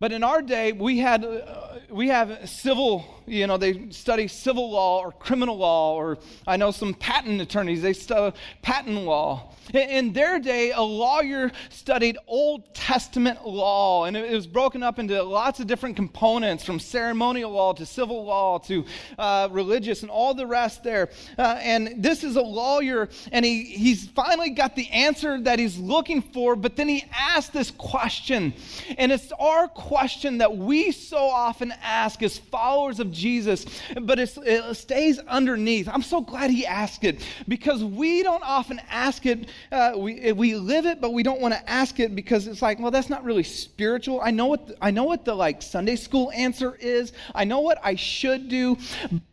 but 0.00 0.10
in 0.10 0.24
our 0.24 0.42
day, 0.42 0.72
we 0.72 0.98
had, 0.98 1.24
uh, 1.24 1.78
we 1.88 2.08
have 2.08 2.50
civil 2.50 3.04
you 3.26 3.46
know, 3.46 3.56
they 3.56 3.90
study 3.90 4.28
civil 4.28 4.70
law 4.70 5.00
or 5.00 5.12
criminal 5.12 5.56
law, 5.56 5.94
or 5.94 6.18
I 6.46 6.56
know 6.56 6.70
some 6.70 6.94
patent 6.94 7.40
attorneys, 7.40 7.82
they 7.82 7.92
study 7.92 8.36
patent 8.62 9.02
law. 9.04 9.50
In 9.72 10.12
their 10.12 10.38
day, 10.38 10.72
a 10.72 10.82
lawyer 10.82 11.50
studied 11.70 12.18
Old 12.26 12.74
Testament 12.74 13.46
law, 13.46 14.04
and 14.04 14.14
it 14.14 14.30
was 14.30 14.46
broken 14.46 14.82
up 14.82 14.98
into 14.98 15.22
lots 15.22 15.58
of 15.58 15.66
different 15.66 15.96
components 15.96 16.64
from 16.64 16.78
ceremonial 16.78 17.50
law 17.50 17.72
to 17.72 17.86
civil 17.86 18.24
law 18.26 18.58
to 18.58 18.84
uh, 19.18 19.48
religious 19.50 20.02
and 20.02 20.10
all 20.10 20.34
the 20.34 20.46
rest 20.46 20.84
there. 20.84 21.08
Uh, 21.38 21.58
and 21.60 22.02
this 22.02 22.24
is 22.24 22.36
a 22.36 22.42
lawyer, 22.42 23.08
and 23.32 23.42
he, 23.42 23.64
he's 23.64 24.06
finally 24.08 24.50
got 24.50 24.76
the 24.76 24.88
answer 24.90 25.40
that 25.40 25.58
he's 25.58 25.78
looking 25.78 26.20
for, 26.20 26.56
but 26.56 26.76
then 26.76 26.88
he 26.88 27.02
asked 27.14 27.54
this 27.54 27.70
question. 27.70 28.52
And 28.98 29.10
it's 29.10 29.32
our 29.38 29.66
question 29.68 30.38
that 30.38 30.54
we 30.54 30.92
so 30.92 31.16
often 31.16 31.72
ask 31.82 32.22
as 32.22 32.36
followers 32.36 33.00
of 33.00 33.13
Jesus, 33.14 33.64
but 34.02 34.18
it 34.18 34.76
stays 34.76 35.18
underneath. 35.20 35.88
I'm 35.88 36.02
so 36.02 36.20
glad 36.20 36.50
he 36.50 36.66
asked 36.66 37.04
it 37.04 37.26
because 37.48 37.82
we 37.82 38.22
don't 38.22 38.42
often 38.44 38.80
ask 38.90 39.24
it. 39.26 39.48
Uh, 39.72 39.92
we, 39.96 40.32
we 40.32 40.54
live 40.56 40.86
it, 40.86 41.00
but 41.00 41.12
we 41.12 41.22
don't 41.22 41.40
want 41.40 41.54
to 41.54 41.70
ask 41.70 42.00
it 42.00 42.14
because 42.14 42.46
it's 42.46 42.60
like, 42.60 42.78
well, 42.78 42.90
that's 42.90 43.10
not 43.10 43.24
really 43.24 43.42
spiritual. 43.42 44.20
I 44.20 44.30
know 44.30 44.46
what 44.46 44.76
I 44.80 44.90
know 44.90 45.04
what 45.04 45.24
the 45.24 45.34
like 45.34 45.62
Sunday 45.62 45.96
school 45.96 46.30
answer 46.34 46.76
is. 46.80 47.12
I 47.34 47.44
know 47.44 47.60
what 47.60 47.78
I 47.82 47.94
should 47.94 48.48
do, 48.48 48.76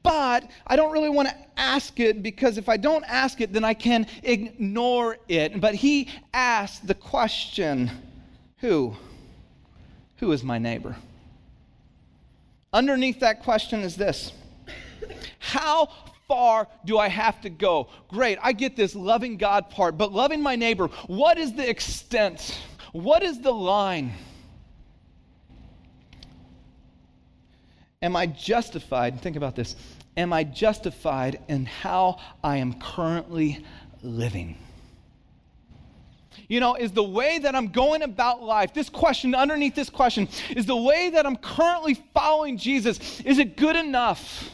but 0.03 0.49
I 0.67 0.75
don't 0.75 0.91
really 0.91 1.09
want 1.09 1.29
to 1.29 1.35
ask 1.57 1.99
it 1.99 2.23
because 2.23 2.57
if 2.57 2.69
I 2.69 2.77
don't 2.77 3.03
ask 3.05 3.41
it, 3.41 3.53
then 3.53 3.63
I 3.63 3.73
can 3.73 4.07
ignore 4.23 5.17
it. 5.27 5.59
But 5.59 5.75
he 5.75 6.09
asked 6.33 6.87
the 6.87 6.95
question, 6.95 7.91
who? 8.57 8.95
Who 10.17 10.31
is 10.31 10.43
my 10.43 10.57
neighbor? 10.57 10.95
Underneath 12.73 13.19
that 13.19 13.43
question 13.43 13.81
is 13.81 13.95
this 13.95 14.31
How 15.39 15.89
far 16.27 16.67
do 16.85 16.97
I 16.97 17.09
have 17.09 17.41
to 17.41 17.49
go? 17.49 17.89
Great, 18.07 18.37
I 18.41 18.53
get 18.53 18.75
this 18.75 18.95
loving 18.95 19.37
God 19.37 19.69
part, 19.69 19.97
but 19.97 20.13
loving 20.13 20.41
my 20.41 20.55
neighbor, 20.55 20.87
what 21.07 21.37
is 21.37 21.53
the 21.53 21.69
extent? 21.69 22.57
What 22.93 23.23
is 23.23 23.39
the 23.41 23.51
line? 23.51 24.13
Am 28.01 28.15
I 28.15 28.25
justified? 28.25 29.21
Think 29.21 29.35
about 29.35 29.55
this. 29.55 29.75
Am 30.17 30.33
I 30.33 30.43
justified 30.43 31.39
in 31.47 31.65
how 31.65 32.19
I 32.43 32.57
am 32.57 32.73
currently 32.73 33.63
living? 34.01 34.57
You 36.47 36.59
know, 36.59 36.75
is 36.75 36.91
the 36.91 37.03
way 37.03 37.39
that 37.39 37.55
I'm 37.55 37.67
going 37.67 38.01
about 38.01 38.41
life, 38.41 38.73
this 38.73 38.89
question, 38.89 39.35
underneath 39.35 39.75
this 39.75 39.89
question, 39.89 40.27
is 40.51 40.65
the 40.65 40.75
way 40.75 41.09
that 41.11 41.25
I'm 41.25 41.35
currently 41.35 41.95
following 42.13 42.57
Jesus, 42.57 43.21
is 43.21 43.39
it 43.39 43.57
good 43.57 43.75
enough? 43.75 44.49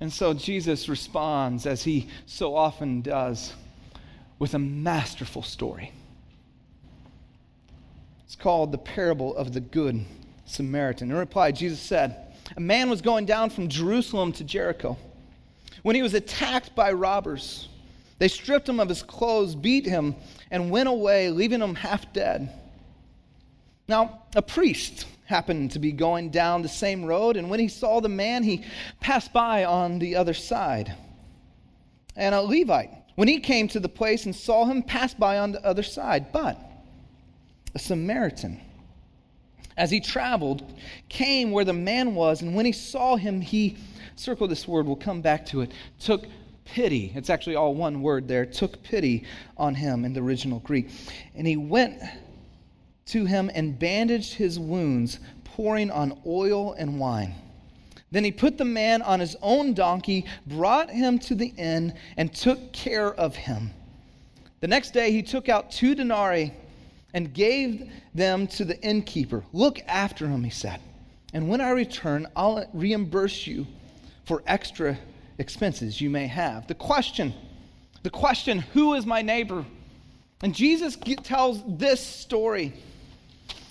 And 0.00 0.12
so 0.12 0.32
Jesus 0.32 0.88
responds, 0.88 1.66
as 1.66 1.82
he 1.82 2.08
so 2.26 2.54
often 2.54 3.02
does, 3.02 3.52
with 4.38 4.54
a 4.54 4.58
masterful 4.58 5.42
story. 5.42 5.92
It's 8.24 8.36
called 8.36 8.72
the 8.72 8.78
parable 8.78 9.36
of 9.36 9.52
the 9.52 9.60
Good 9.60 10.04
Samaritan. 10.46 11.10
In 11.10 11.16
reply, 11.16 11.52
Jesus 11.52 11.80
said, 11.80 12.34
A 12.56 12.60
man 12.60 12.88
was 12.88 13.02
going 13.02 13.26
down 13.26 13.50
from 13.50 13.68
Jerusalem 13.68 14.32
to 14.34 14.44
Jericho 14.44 14.96
when 15.82 15.96
he 15.96 16.02
was 16.02 16.14
attacked 16.14 16.74
by 16.74 16.92
robbers. 16.92 17.68
They 18.20 18.28
stripped 18.28 18.68
him 18.68 18.80
of 18.80 18.90
his 18.90 19.02
clothes, 19.02 19.54
beat 19.54 19.86
him, 19.86 20.14
and 20.50 20.70
went 20.70 20.90
away, 20.90 21.30
leaving 21.30 21.62
him 21.62 21.74
half 21.74 22.12
dead. 22.12 22.52
Now, 23.88 24.24
a 24.36 24.42
priest 24.42 25.06
happened 25.24 25.70
to 25.70 25.78
be 25.78 25.90
going 25.90 26.28
down 26.28 26.60
the 26.60 26.68
same 26.68 27.06
road, 27.06 27.38
and 27.38 27.48
when 27.48 27.60
he 27.60 27.68
saw 27.68 27.98
the 27.98 28.10
man, 28.10 28.42
he 28.42 28.62
passed 29.00 29.32
by 29.32 29.64
on 29.64 29.98
the 29.98 30.16
other 30.16 30.34
side. 30.34 30.94
And 32.14 32.34
a 32.34 32.42
Levite, 32.42 32.90
when 33.14 33.26
he 33.26 33.40
came 33.40 33.68
to 33.68 33.80
the 33.80 33.88
place 33.88 34.26
and 34.26 34.36
saw 34.36 34.66
him, 34.66 34.82
passed 34.82 35.18
by 35.18 35.38
on 35.38 35.52
the 35.52 35.64
other 35.64 35.82
side. 35.82 36.30
But 36.30 36.58
a 37.74 37.78
Samaritan, 37.78 38.60
as 39.78 39.90
he 39.90 39.98
traveled, 39.98 40.62
came 41.08 41.52
where 41.52 41.64
the 41.64 41.72
man 41.72 42.14
was, 42.14 42.42
and 42.42 42.54
when 42.54 42.66
he 42.66 42.72
saw 42.72 43.16
him, 43.16 43.40
he, 43.40 43.78
circle 44.14 44.46
this 44.46 44.68
word, 44.68 44.84
we'll 44.84 44.96
come 44.96 45.22
back 45.22 45.46
to 45.46 45.62
it, 45.62 45.72
took 45.98 46.26
pity. 46.74 47.12
It's 47.14 47.30
actually 47.30 47.56
all 47.56 47.74
one 47.74 48.02
word 48.02 48.28
there. 48.28 48.46
Took 48.46 48.82
pity 48.82 49.24
on 49.56 49.74
him 49.74 50.04
in 50.04 50.12
the 50.12 50.20
original 50.20 50.60
Greek. 50.60 50.88
And 51.34 51.46
he 51.46 51.56
went 51.56 52.00
to 53.06 53.24
him 53.24 53.50
and 53.54 53.78
bandaged 53.78 54.34
his 54.34 54.58
wounds, 54.58 55.18
pouring 55.44 55.90
on 55.90 56.20
oil 56.26 56.74
and 56.74 56.98
wine. 56.98 57.34
Then 58.12 58.24
he 58.24 58.32
put 58.32 58.58
the 58.58 58.64
man 58.64 59.02
on 59.02 59.20
his 59.20 59.36
own 59.42 59.74
donkey, 59.74 60.24
brought 60.46 60.90
him 60.90 61.18
to 61.20 61.34
the 61.34 61.52
inn, 61.56 61.94
and 62.16 62.32
took 62.32 62.72
care 62.72 63.14
of 63.14 63.36
him. 63.36 63.70
The 64.60 64.68
next 64.68 64.92
day 64.92 65.10
he 65.12 65.22
took 65.22 65.48
out 65.48 65.70
two 65.70 65.94
denarii 65.94 66.52
and 67.14 67.32
gave 67.32 67.90
them 68.14 68.46
to 68.48 68.64
the 68.64 68.80
innkeeper. 68.82 69.44
Look 69.52 69.80
after 69.86 70.28
him, 70.28 70.44
he 70.44 70.50
said. 70.50 70.80
And 71.32 71.48
when 71.48 71.60
I 71.60 71.70
return, 71.70 72.26
I'll 72.36 72.68
reimburse 72.72 73.46
you 73.46 73.66
for 74.24 74.42
extra 74.46 74.98
expenses 75.40 76.00
you 76.00 76.10
may 76.10 76.26
have. 76.26 76.66
The 76.68 76.74
question, 76.74 77.34
the 78.02 78.10
question, 78.10 78.58
who 78.58 78.94
is 78.94 79.06
my 79.06 79.22
neighbor? 79.22 79.64
And 80.42 80.54
Jesus 80.54 80.96
tells 81.22 81.62
this 81.66 82.00
story. 82.00 82.74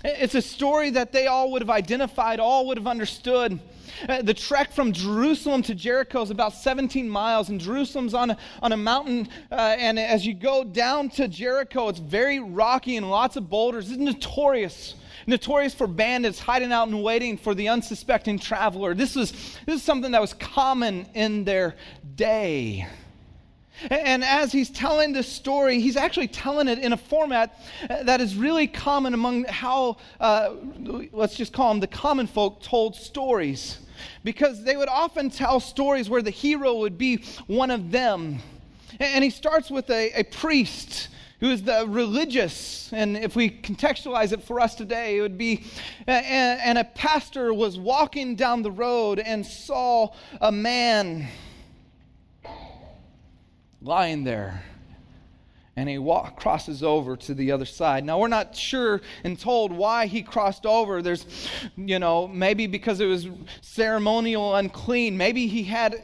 It's 0.03 0.35
a 0.35 0.41
story 0.41 0.91
that 0.91 1.11
they 1.11 1.27
all 1.27 1.51
would 1.51 1.61
have 1.61 1.69
identified, 1.69 2.39
all 2.39 2.67
would 2.67 2.77
have 2.77 2.87
understood. 2.87 3.59
Uh, 4.07 4.21
the 4.21 4.33
trek 4.33 4.71
from 4.71 4.93
Jerusalem 4.93 5.61
to 5.63 5.75
Jericho 5.75 6.21
is 6.21 6.31
about 6.31 6.53
17 6.53 7.09
miles, 7.09 7.49
and 7.49 7.59
Jerusalem's 7.59 8.13
on 8.13 8.31
a, 8.31 8.37
on 8.61 8.71
a 8.71 8.77
mountain. 8.77 9.27
Uh, 9.51 9.75
and 9.77 9.99
as 9.99 10.25
you 10.25 10.33
go 10.33 10.63
down 10.63 11.09
to 11.11 11.27
Jericho, 11.27 11.89
it's 11.89 11.99
very 11.99 12.39
rocky 12.39 12.97
and 12.97 13.09
lots 13.09 13.35
of 13.35 13.49
boulders. 13.49 13.91
It's 13.91 13.99
notorious 13.99 14.95
notorious 15.29 15.73
for 15.73 15.87
bandits 15.87 16.39
hiding 16.39 16.71
out 16.71 16.87
and 16.87 17.01
waiting 17.01 17.37
for 17.37 17.55
the 17.55 17.69
unsuspecting 17.69 18.39
traveler. 18.39 18.93
This 18.93 19.15
was 19.15 19.31
this 19.65 19.75
is 19.75 19.83
something 19.83 20.11
that 20.11 20.21
was 20.21 20.33
common 20.33 21.05
in 21.13 21.45
their 21.45 21.75
day. 22.15 22.87
And 23.89 24.25
as 24.25 24.51
he's 24.51 24.69
telling 24.69 25.13
this 25.13 25.27
story, 25.27 25.79
he's 25.79 25.95
actually 25.95 26.27
telling 26.27 26.67
it 26.67 26.79
in 26.79 26.91
a 26.91 26.97
format 26.97 27.57
that 27.87 28.19
is 28.19 28.35
really 28.35 28.67
common 28.67 29.13
among 29.13 29.45
how, 29.45 29.97
uh, 30.19 30.55
let's 31.13 31.35
just 31.35 31.53
call 31.53 31.69
them 31.69 31.79
the 31.79 31.87
common 31.87 32.27
folk, 32.27 32.61
told 32.61 32.95
stories. 32.95 33.79
Because 34.23 34.63
they 34.63 34.75
would 34.75 34.89
often 34.89 35.29
tell 35.29 35.61
stories 35.61 36.09
where 36.09 36.21
the 36.21 36.29
hero 36.29 36.75
would 36.79 36.97
be 36.97 37.23
one 37.47 37.71
of 37.71 37.91
them. 37.91 38.39
And 38.99 39.23
he 39.23 39.29
starts 39.29 39.71
with 39.71 39.89
a, 39.89 40.11
a 40.19 40.23
priest 40.23 41.07
who 41.39 41.49
is 41.49 41.63
the 41.63 41.85
religious, 41.87 42.91
and 42.91 43.15
if 43.15 43.35
we 43.35 43.49
contextualize 43.49 44.33
it 44.33 44.43
for 44.43 44.59
us 44.59 44.75
today, 44.75 45.17
it 45.17 45.21
would 45.21 45.37
be, 45.37 45.63
and, 46.05 46.77
a 46.77 46.83
pastor 46.83 47.53
was 47.53 47.79
walking 47.79 48.35
down 48.35 48.61
the 48.61 48.71
road 48.71 49.19
and 49.19 49.45
saw 49.45 50.09
a 50.41 50.51
man 50.51 51.27
lying 53.81 54.23
there. 54.23 54.63
And 55.77 55.87
he 55.87 55.97
walk, 55.97 56.37
crosses 56.37 56.83
over 56.83 57.15
to 57.15 57.33
the 57.33 57.53
other 57.53 57.63
side. 57.63 58.03
Now, 58.03 58.19
we're 58.19 58.27
not 58.27 58.53
sure 58.53 58.99
and 59.23 59.39
told 59.39 59.71
why 59.71 60.07
he 60.07 60.21
crossed 60.21 60.65
over. 60.65 61.01
There's, 61.01 61.25
you 61.77 61.99
know, 61.99 62.27
maybe 62.27 62.67
because 62.67 62.99
it 62.99 63.05
was 63.05 63.29
ceremonial 63.61 64.55
unclean. 64.55 65.15
Maybe 65.15 65.47
he 65.47 65.63
had 65.63 66.03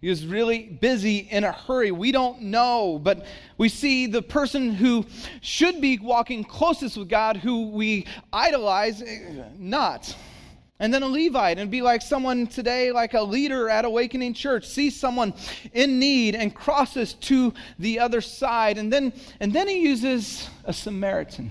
he 0.00 0.08
was 0.08 0.26
really 0.26 0.64
busy 0.80 1.18
in 1.18 1.44
a 1.44 1.52
hurry. 1.52 1.90
We 1.90 2.12
don't 2.12 2.42
know, 2.42 3.00
but 3.02 3.26
we 3.58 3.68
see 3.68 4.06
the 4.06 4.22
person 4.22 4.72
who 4.72 5.06
should 5.40 5.80
be 5.80 5.98
walking 5.98 6.44
closest 6.44 6.96
with 6.96 7.08
God, 7.08 7.36
who 7.36 7.68
we 7.70 8.06
idolize, 8.32 9.02
eh, 9.02 9.44
not. 9.58 10.14
And 10.78 10.92
then 10.92 11.02
a 11.02 11.06
Levite, 11.06 11.58
and 11.58 11.70
be 11.70 11.80
like 11.80 12.02
someone 12.02 12.46
today, 12.46 12.92
like 12.92 13.14
a 13.14 13.22
leader 13.22 13.70
at 13.70 13.86
Awakening 13.86 14.34
Church, 14.34 14.66
sees 14.66 14.94
someone 14.94 15.32
in 15.72 15.98
need 15.98 16.34
and 16.34 16.54
crosses 16.54 17.14
to 17.14 17.54
the 17.78 17.98
other 17.98 18.20
side. 18.20 18.76
And 18.76 18.92
then, 18.92 19.14
and 19.40 19.52
then 19.52 19.68
he 19.68 19.80
uses 19.80 20.50
a 20.64 20.74
Samaritan. 20.74 21.50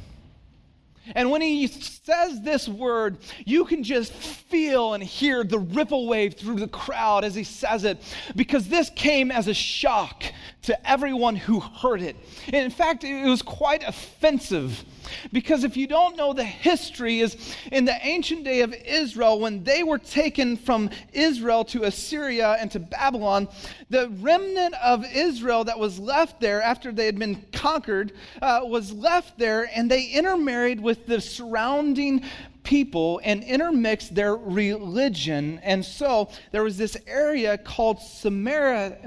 And 1.13 1.29
when 1.29 1.41
he 1.41 1.67
says 1.67 2.41
this 2.41 2.67
word, 2.67 3.17
you 3.45 3.65
can 3.65 3.83
just 3.83 4.11
feel 4.13 4.93
and 4.93 5.03
hear 5.03 5.43
the 5.43 5.59
ripple 5.59 6.07
wave 6.07 6.33
through 6.33 6.59
the 6.59 6.67
crowd 6.67 7.23
as 7.23 7.35
he 7.35 7.43
says 7.43 7.83
it, 7.83 8.01
because 8.35 8.67
this 8.67 8.89
came 8.95 9.31
as 9.31 9.47
a 9.47 9.53
shock 9.53 10.23
to 10.63 10.89
everyone 10.89 11.35
who 11.35 11.59
heard 11.59 12.01
it. 12.01 12.15
And 12.47 12.55
in 12.55 12.71
fact, 12.71 13.03
it 13.03 13.27
was 13.27 13.41
quite 13.41 13.83
offensive 13.87 14.83
because 15.31 15.63
if 15.63 15.77
you 15.77 15.87
don't 15.87 16.15
know 16.17 16.33
the 16.33 16.43
history 16.43 17.19
is 17.19 17.55
in 17.71 17.85
the 17.85 17.97
ancient 18.01 18.43
day 18.43 18.61
of 18.61 18.73
Israel 18.73 19.39
when 19.39 19.63
they 19.63 19.83
were 19.83 19.97
taken 19.97 20.57
from 20.57 20.89
Israel 21.13 21.65
to 21.65 21.83
Assyria 21.83 22.57
and 22.59 22.71
to 22.71 22.79
Babylon, 22.79 23.47
the 23.89 24.09
remnant 24.19 24.75
of 24.75 25.05
Israel 25.13 25.63
that 25.65 25.79
was 25.79 25.99
left 25.99 26.39
there 26.39 26.61
after 26.61 26.91
they 26.91 27.05
had 27.05 27.19
been 27.19 27.45
conquered 27.51 28.13
uh, 28.41 28.61
was 28.63 28.91
left 28.91 29.37
there 29.37 29.69
and 29.75 29.89
they 29.89 30.05
intermarried 30.05 30.79
with 30.79 31.05
the 31.05 31.21
surrounding 31.21 32.23
people 32.63 33.21
and 33.23 33.43
intermixed 33.43 34.13
their 34.13 34.35
religion. 34.35 35.59
And 35.63 35.85
so 35.85 36.29
there 36.51 36.63
was 36.63 36.77
this 36.77 36.97
area 37.07 37.57
called 37.57 37.99
Samaria 37.99 38.97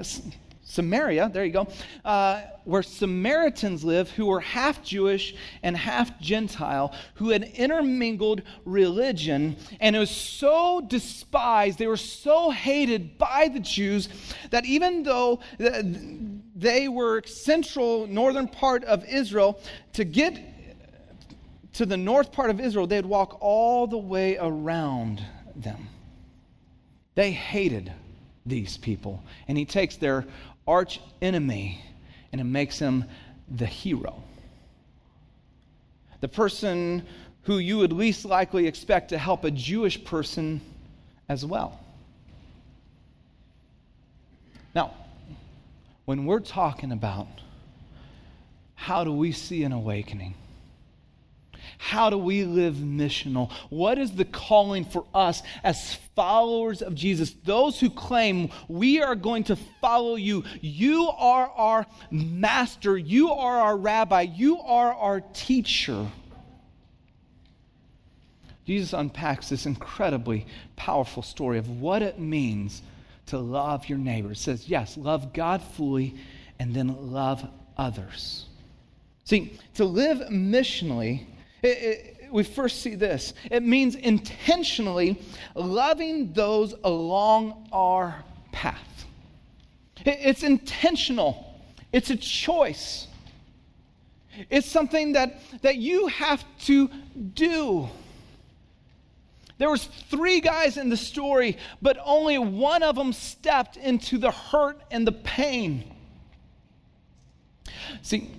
Samaria, 0.69 1.31
there 1.33 1.43
you 1.43 1.51
go, 1.51 1.67
uh, 2.05 2.43
where 2.63 2.83
Samaritans 2.83 3.83
live 3.83 4.11
who 4.11 4.27
were 4.27 4.39
half 4.39 4.83
Jewish 4.83 5.33
and 5.63 5.75
half 5.75 6.19
Gentile, 6.19 6.93
who 7.15 7.29
had 7.29 7.41
intermingled 7.55 8.43
religion. 8.65 9.55
And 9.79 9.95
it 9.95 9.99
was 9.99 10.11
so 10.11 10.79
despised, 10.79 11.79
they 11.79 11.87
were 11.87 11.97
so 11.97 12.51
hated 12.51 13.17
by 13.17 13.49
the 13.51 13.59
Jews 13.59 14.09
that 14.51 14.63
even 14.65 15.01
though 15.01 15.39
they 16.55 16.87
were 16.87 17.23
central 17.25 18.05
northern 18.05 18.47
part 18.47 18.83
of 18.83 19.03
Israel, 19.05 19.59
to 19.93 20.03
get 20.03 20.39
to 21.73 21.87
the 21.87 21.97
north 21.97 22.31
part 22.31 22.51
of 22.51 22.59
Israel, 22.59 22.85
they'd 22.85 23.07
walk 23.07 23.39
all 23.41 23.87
the 23.87 23.97
way 23.97 24.37
around 24.37 25.25
them. 25.55 25.87
They 27.15 27.31
hated 27.31 27.91
these 28.49 28.77
people. 28.77 29.23
And 29.47 29.57
he 29.57 29.65
takes 29.65 29.95
their 29.95 30.25
arch 30.69 31.01
enemy 31.21 31.83
and 32.31 32.39
it 32.39 32.45
makes 32.45 32.77
him 32.77 33.05
the 33.49 33.65
hero. 33.65 34.23
The 36.21 36.27
person 36.27 37.05
who 37.43 37.57
you 37.57 37.79
would 37.79 37.91
least 37.91 38.25
likely 38.25 38.67
expect 38.67 39.09
to 39.09 39.17
help 39.17 39.43
a 39.43 39.51
Jewish 39.51 40.03
person 40.03 40.61
as 41.27 41.45
well. 41.45 41.79
Now, 44.75 44.93
when 46.05 46.25
we're 46.25 46.39
talking 46.39 46.91
about 46.91 47.27
how 48.75 49.03
do 49.03 49.11
we 49.11 49.31
see 49.31 49.63
an 49.63 49.71
awakening? 49.71 50.35
How 51.81 52.09
do 52.09 52.17
we 52.17 52.43
live 52.43 52.75
missional? 52.75 53.49
What 53.69 53.97
is 53.97 54.11
the 54.11 54.25
calling 54.25 54.83
for 54.83 55.05
us 55.13 55.41
as 55.63 55.95
followers 56.13 56.81
of 56.81 56.93
Jesus? 56.93 57.33
Those 57.45 57.79
who 57.79 57.89
claim 57.89 58.49
we 58.67 59.01
are 59.01 59.15
going 59.15 59.45
to 59.45 59.55
follow 59.79 60.15
you. 60.15 60.43
You 60.59 61.07
are 61.07 61.47
our 61.47 61.87
master. 62.11 62.97
You 62.97 63.31
are 63.31 63.59
our 63.59 63.77
rabbi. 63.77 64.23
You 64.23 64.59
are 64.59 64.93
our 64.93 65.21
teacher. 65.21 66.05
Jesus 68.67 68.91
unpacks 68.91 69.47
this 69.47 69.65
incredibly 69.65 70.47
powerful 70.75 71.23
story 71.23 71.59
of 71.59 71.79
what 71.79 72.01
it 72.01 72.19
means 72.19 72.81
to 73.27 73.39
love 73.39 73.87
your 73.87 73.97
neighbor. 73.97 74.33
It 74.33 74.37
says, 74.37 74.67
yes, 74.67 74.97
love 74.97 75.31
God 75.31 75.61
fully 75.61 76.15
and 76.59 76.75
then 76.75 77.13
love 77.13 77.47
others. 77.77 78.47
See, 79.23 79.57
to 79.75 79.85
live 79.85 80.27
missionally 80.27 81.25
it, 81.61 81.67
it, 81.67 82.15
we 82.31 82.43
first 82.43 82.81
see 82.81 82.95
this 82.95 83.33
it 83.49 83.63
means 83.63 83.95
intentionally 83.95 85.19
loving 85.55 86.33
those 86.33 86.73
along 86.83 87.67
our 87.71 88.23
path. 88.51 89.05
It, 90.05 90.19
it's 90.21 90.43
intentional, 90.43 91.61
it's 91.91 92.09
a 92.09 92.15
choice. 92.15 93.07
It's 94.49 94.67
something 94.67 95.13
that, 95.13 95.41
that 95.63 95.77
you 95.77 96.07
have 96.07 96.45
to 96.61 96.87
do. 97.33 97.89
There 99.57 99.69
was 99.69 99.83
three 99.83 100.39
guys 100.39 100.77
in 100.77 100.87
the 100.87 100.95
story, 100.95 101.57
but 101.81 101.97
only 102.05 102.37
one 102.37 102.81
of 102.81 102.95
them 102.95 103.11
stepped 103.11 103.75
into 103.75 104.17
the 104.17 104.31
hurt 104.31 104.79
and 104.91 105.05
the 105.05 105.11
pain. 105.11 105.83
See, 108.01 108.31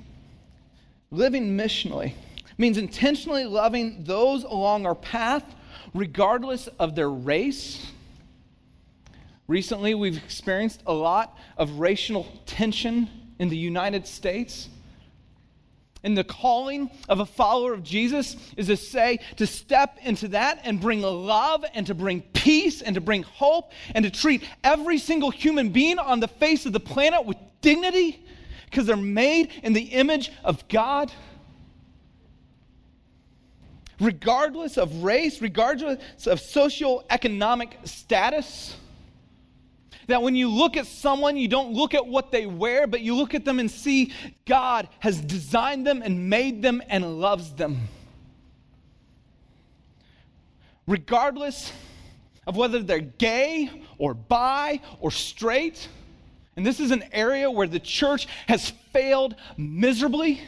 living 1.11 1.59
missionally 1.59 2.15
means 2.61 2.77
intentionally 2.77 3.47
loving 3.47 4.05
those 4.05 4.45
along 4.45 4.85
our 4.85 4.95
path, 4.95 5.45
regardless 5.95 6.69
of 6.79 6.95
their 6.95 7.11
race. 7.11 7.85
Recently, 9.49 9.95
we've 9.95 10.19
experienced 10.19 10.83
a 10.87 10.93
lot 10.93 11.37
of 11.57 11.81
racial 11.81 12.27
tension 12.47 13.09
in 13.39 13.49
the 13.49 13.57
United 13.57 14.07
States. 14.07 14.69
And 16.05 16.17
the 16.17 16.25
calling 16.25 16.91
of 17.09 17.21
a 17.21 17.27
follower 17.27 17.73
of 17.73 17.83
Jesus 17.83 18.37
is 18.57 18.69
to 18.69 18.77
say, 18.77 19.19
to 19.37 19.47
step 19.47 19.99
into 20.03 20.29
that 20.29 20.61
and 20.65 20.81
bring 20.81 21.03
love 21.03 21.65
and 21.75 21.87
to 21.89 21.95
bring 21.95 22.21
peace 22.21 22.81
and 22.81 22.95
to 22.95 23.01
bring 23.01 23.23
hope 23.23 23.73
and 23.95 24.05
to 24.05 24.11
treat 24.11 24.45
every 24.63 24.99
single 24.99 25.31
human 25.31 25.71
being 25.71 25.99
on 25.99 26.21
the 26.21 26.29
face 26.29 26.65
of 26.65 26.73
the 26.73 26.81
planet 26.81 27.25
with 27.25 27.37
dignity 27.61 28.23
because 28.67 28.87
they're 28.87 28.97
made 28.97 29.51
in 29.63 29.73
the 29.73 29.83
image 29.83 30.31
of 30.45 30.67
God 30.69 31.11
regardless 34.01 34.79
of 34.79 35.03
race, 35.03 35.41
regardless 35.43 36.27
of 36.27 36.41
socioeconomic 36.41 37.87
status. 37.87 38.77
That 40.07 40.23
when 40.23 40.35
you 40.35 40.49
look 40.49 40.77
at 40.77 40.87
someone, 40.87 41.37
you 41.37 41.47
don't 41.47 41.73
look 41.73 41.95
at 41.95 42.05
what 42.05 42.33
they 42.33 42.47
wear, 42.47 42.87
but 42.87 43.01
you 43.01 43.15
look 43.15 43.35
at 43.35 43.45
them 43.45 43.61
and 43.61 43.71
see 43.71 44.13
God 44.45 44.89
has 44.99 45.21
designed 45.21 45.87
them 45.87 46.03
and 46.03 46.29
made 46.29 46.63
them 46.63 46.83
and 46.89 47.21
loves 47.21 47.53
them. 47.53 47.89
Regardless 50.89 51.73
of 52.47 52.57
whether 52.57 52.81
they're 52.81 52.99
gay 52.99 53.71
or 53.99 54.15
bi 54.15 54.81
or 55.01 55.13
straight, 55.13 55.87
and 56.57 56.67
this 56.67 56.81
is 56.81 56.91
an 56.91 57.05
area 57.13 57.49
where 57.49 57.69
the 57.69 57.79
church 57.79 58.27
has 58.49 58.71
failed 58.93 59.37
miserably 59.57 60.41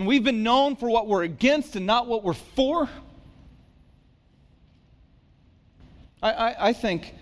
And 0.00 0.06
we've 0.06 0.24
been 0.24 0.42
known 0.42 0.76
for 0.76 0.88
what 0.88 1.08
we're 1.08 1.24
against 1.24 1.76
and 1.76 1.84
not 1.84 2.06
what 2.06 2.24
we're 2.24 2.32
for. 2.32 2.88
I, 6.22 6.32
I, 6.32 6.68
I 6.68 6.72
think 6.72 7.14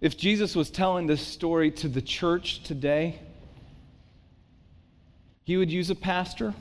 if 0.00 0.16
Jesus 0.16 0.56
was 0.56 0.68
telling 0.68 1.06
this 1.06 1.24
story 1.24 1.70
to 1.70 1.88
the 1.88 2.02
church 2.02 2.64
today, 2.64 3.20
he 5.44 5.56
would 5.56 5.70
use 5.70 5.88
a 5.88 5.94
pastor 5.94 6.52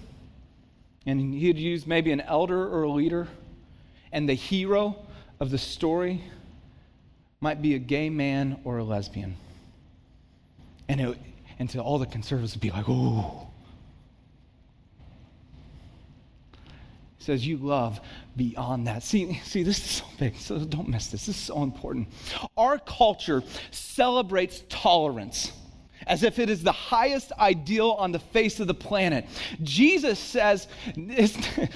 and 1.08 1.34
he'd 1.34 1.58
use 1.58 1.88
maybe 1.88 2.12
an 2.12 2.22
elder 2.22 2.72
or 2.72 2.84
a 2.84 2.92
leader, 2.92 3.28
and 4.12 4.30
the 4.30 4.36
hero 4.36 4.96
of 5.40 5.50
the 5.50 5.58
story 5.58 6.22
might 7.42 7.64
be 7.64 7.74
a 7.74 7.80
gay 7.80 8.12
man 8.12 8.60
or 8.66 8.78
a 8.78 8.84
lesbian. 8.84 9.36
And, 10.88 11.02
it, 11.02 11.18
and 11.58 11.68
to 11.72 11.80
all 11.80 11.98
the 11.98 12.06
conservatives 12.06 12.54
would 12.54 12.62
be 12.62 12.70
like, 12.70 12.86
oh. 12.88 13.45
Says, 17.26 17.46
You 17.46 17.58
love 17.58 18.00
beyond 18.36 18.88
that. 18.88 19.04
See, 19.04 19.40
see, 19.44 19.64
this 19.64 19.80
is 19.80 19.90
so 19.90 20.06
big, 20.20 20.36
so 20.38 20.60
don't 20.60 20.88
miss 20.88 21.08
this. 21.08 21.26
This 21.26 21.36
is 21.36 21.44
so 21.44 21.64
important. 21.64 22.08
Our 22.56 22.80
culture 22.80 23.44
celebrates 23.72 24.64
tolerance 24.70 25.52
as 26.08 26.24
if 26.24 26.40
it 26.40 26.50
is 26.50 26.64
the 26.64 26.72
highest 26.72 27.32
ideal 27.34 27.92
on 27.92 28.12
the 28.12 28.20
face 28.20 28.60
of 28.60 28.68
the 28.68 28.74
planet. 28.74 29.26
Jesus 29.64 30.20
says, 30.20 30.68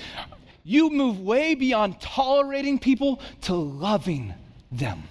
You 0.63 0.89
move 0.91 1.21
way 1.21 1.55
beyond 1.55 1.99
tolerating 1.99 2.77
people 2.77 3.21
to 3.41 3.55
loving 3.55 4.33
them. 4.71 5.03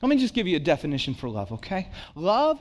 Let 0.00 0.08
me 0.08 0.16
just 0.16 0.34
give 0.34 0.48
you 0.48 0.56
a 0.56 0.60
definition 0.60 1.14
for 1.14 1.28
love, 1.28 1.52
okay? 1.52 1.88
Love 2.14 2.60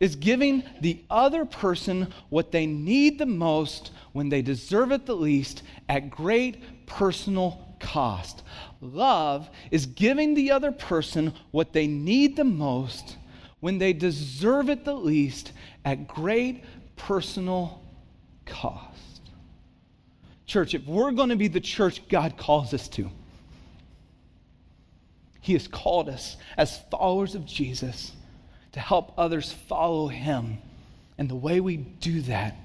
is 0.00 0.16
giving 0.16 0.64
the 0.80 1.04
other 1.10 1.44
person 1.44 2.12
what 2.30 2.50
they 2.50 2.66
need 2.66 3.18
the 3.18 3.26
most 3.26 3.92
when 4.12 4.30
they 4.30 4.40
deserve 4.40 4.90
it 4.90 5.04
the 5.04 5.14
least 5.14 5.62
at 5.88 6.10
great 6.10 6.86
personal 6.86 7.76
cost. 7.78 8.42
Love 8.80 9.48
is 9.70 9.86
giving 9.86 10.34
the 10.34 10.50
other 10.50 10.72
person 10.72 11.34
what 11.50 11.74
they 11.74 11.86
need 11.86 12.34
the 12.34 12.44
most 12.44 13.18
when 13.60 13.76
they 13.78 13.92
deserve 13.92 14.70
it 14.70 14.86
the 14.86 14.94
least 14.94 15.52
at 15.84 16.08
great 16.08 16.64
personal 16.96 17.82
cost. 18.46 19.20
Church, 20.46 20.74
if 20.74 20.84
we're 20.86 21.12
going 21.12 21.28
to 21.28 21.36
be 21.36 21.46
the 21.46 21.60
church 21.60 22.08
God 22.08 22.36
calls 22.38 22.72
us 22.72 22.88
to, 22.88 23.10
He 25.42 25.52
has 25.52 25.68
called 25.68 26.08
us 26.08 26.38
as 26.56 26.80
followers 26.90 27.34
of 27.34 27.44
Jesus 27.44 28.12
to 28.72 28.80
help 28.80 29.12
others 29.18 29.52
follow 29.52 30.08
Him. 30.08 30.58
And 31.18 31.28
the 31.28 31.36
way 31.36 31.60
we 31.60 31.76
do 31.76 32.22
that 32.22 32.56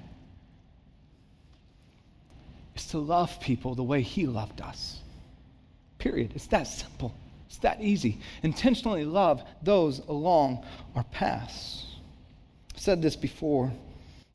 is 2.76 2.88
to 2.88 3.00
love 3.00 3.40
people 3.40 3.76
the 3.76 3.84
way 3.84 4.02
He 4.02 4.28
loved 4.28 4.62
us. 4.62 5.00
Period. 5.98 6.34
It's 6.36 6.48
that 6.48 6.68
simple. 6.68 7.14
It's 7.48 7.58
that 7.58 7.82
easy. 7.82 8.20
Intentionally 8.44 9.06
love 9.06 9.44
those 9.64 10.00
along 10.00 10.66
our 10.96 11.04
paths. 11.06 11.86
I've 12.74 12.82
said 12.82 13.02
this 13.02 13.16
before. 13.16 13.72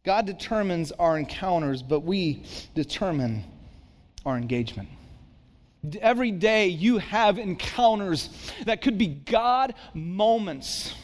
God 0.04 0.26
determines 0.26 0.92
our 0.92 1.18
encounters, 1.18 1.82
but 1.82 2.00
we 2.00 2.42
determine 2.74 3.44
our 4.24 4.36
engagement. 4.36 4.88
Every 6.00 6.30
day 6.30 6.68
you 6.68 6.98
have 6.98 7.38
encounters 7.38 8.30
that 8.64 8.82
could 8.82 8.98
be 8.98 9.08
God 9.08 9.74
moments. 9.94 10.94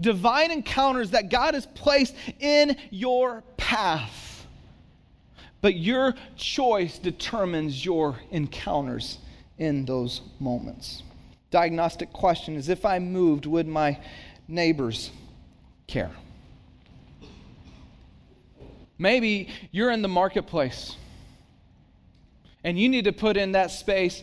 Divine 0.00 0.50
encounters 0.50 1.10
that 1.10 1.30
God 1.30 1.54
has 1.54 1.66
placed 1.66 2.14
in 2.38 2.76
your 2.90 3.42
path. 3.56 4.46
But 5.60 5.76
your 5.76 6.14
choice 6.36 6.98
determines 6.98 7.84
your 7.84 8.16
encounters 8.30 9.18
in 9.58 9.84
those 9.84 10.22
moments. 10.38 11.02
Diagnostic 11.50 12.12
question 12.12 12.56
is 12.56 12.68
if 12.68 12.84
I 12.84 12.98
moved, 12.98 13.44
would 13.44 13.66
my 13.66 13.98
neighbors 14.48 15.10
care? 15.86 16.12
Maybe 18.98 19.48
you're 19.70 19.90
in 19.90 20.02
the 20.02 20.08
marketplace 20.08 20.96
and 22.62 22.78
you 22.78 22.88
need 22.88 23.04
to 23.04 23.12
put 23.12 23.36
in 23.36 23.52
that 23.52 23.70
space. 23.70 24.22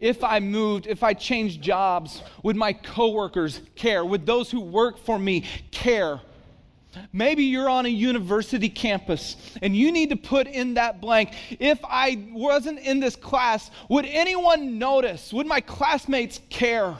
If 0.00 0.22
I 0.24 0.40
moved, 0.40 0.86
if 0.86 1.02
I 1.02 1.14
changed 1.14 1.62
jobs, 1.62 2.22
would 2.42 2.56
my 2.56 2.72
coworkers 2.72 3.60
care? 3.74 4.04
Would 4.04 4.26
those 4.26 4.50
who 4.50 4.60
work 4.60 4.98
for 4.98 5.18
me 5.18 5.44
care? 5.70 6.20
Maybe 7.12 7.44
you're 7.44 7.68
on 7.68 7.86
a 7.86 7.90
university 7.90 8.68
campus 8.68 9.36
and 9.62 9.76
you 9.76 9.92
need 9.92 10.10
to 10.10 10.16
put 10.16 10.46
in 10.46 10.74
that 10.74 11.00
blank. 11.00 11.34
If 11.58 11.78
I 11.84 12.26
wasn't 12.32 12.78
in 12.80 13.00
this 13.00 13.16
class, 13.16 13.70
would 13.88 14.06
anyone 14.06 14.78
notice? 14.78 15.32
Would 15.32 15.46
my 15.46 15.60
classmates 15.60 16.40
care? 16.50 16.96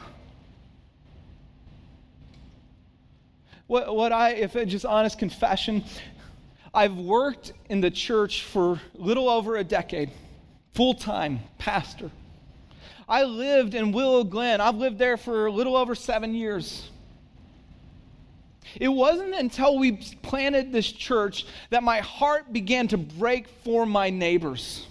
What, 3.66 3.94
what 3.94 4.12
I, 4.12 4.30
if 4.30 4.56
it's 4.56 4.70
just 4.70 4.86
honest 4.86 5.18
confession, 5.18 5.84
I've 6.72 6.96
worked 6.96 7.52
in 7.68 7.80
the 7.80 7.90
church 7.90 8.44
for 8.44 8.80
little 8.94 9.28
over 9.28 9.56
a 9.56 9.64
decade, 9.64 10.10
full 10.74 10.94
time 10.94 11.40
pastor. 11.58 12.10
I 13.08 13.24
lived 13.24 13.74
in 13.74 13.92
Willow 13.92 14.22
Glen. 14.22 14.60
I've 14.60 14.76
lived 14.76 14.98
there 14.98 15.16
for 15.16 15.46
a 15.46 15.52
little 15.52 15.76
over 15.76 15.94
seven 15.94 16.34
years. 16.34 16.90
It 18.76 18.88
wasn't 18.88 19.34
until 19.34 19.78
we 19.78 19.92
planted 19.92 20.72
this 20.72 20.92
church 20.92 21.46
that 21.70 21.82
my 21.82 22.00
heart 22.00 22.52
began 22.52 22.86
to 22.88 22.98
break 22.98 23.48
for 23.48 23.86
my 23.86 24.10
neighbors. 24.10 24.86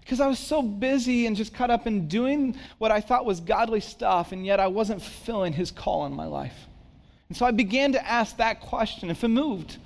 Because 0.00 0.20
I 0.20 0.26
was 0.26 0.40
so 0.40 0.60
busy 0.60 1.26
and 1.26 1.36
just 1.36 1.54
caught 1.54 1.70
up 1.70 1.86
in 1.86 2.08
doing 2.08 2.56
what 2.78 2.90
I 2.90 3.00
thought 3.00 3.24
was 3.24 3.38
godly 3.38 3.78
stuff, 3.78 4.32
and 4.32 4.44
yet 4.44 4.58
I 4.58 4.66
wasn't 4.66 5.00
fulfilling 5.00 5.52
his 5.52 5.70
call 5.70 6.06
in 6.06 6.12
my 6.12 6.26
life. 6.26 6.66
And 7.28 7.36
so 7.36 7.46
I 7.46 7.52
began 7.52 7.92
to 7.92 8.04
ask 8.04 8.36
that 8.38 8.60
question 8.60 9.10
if 9.10 9.22
it 9.22 9.28
moved, 9.28 9.76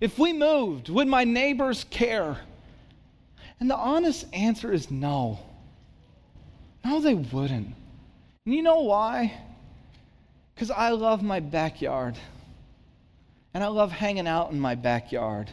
if 0.00 0.18
we 0.18 0.32
moved, 0.32 0.88
would 0.88 1.06
my 1.06 1.22
neighbors 1.22 1.84
care? 1.84 2.38
And 3.60 3.70
the 3.70 3.76
honest 3.76 4.26
answer 4.32 4.72
is 4.72 4.90
no. 4.90 5.38
No, 6.84 7.00
they 7.00 7.14
wouldn't. 7.14 7.74
And 8.44 8.54
you 8.54 8.62
know 8.62 8.80
why? 8.80 9.32
Because 10.54 10.70
I 10.70 10.90
love 10.90 11.22
my 11.22 11.40
backyard. 11.40 12.16
And 13.54 13.64
I 13.64 13.68
love 13.68 13.90
hanging 13.90 14.28
out 14.28 14.52
in 14.52 14.60
my 14.60 14.74
backyard. 14.74 15.50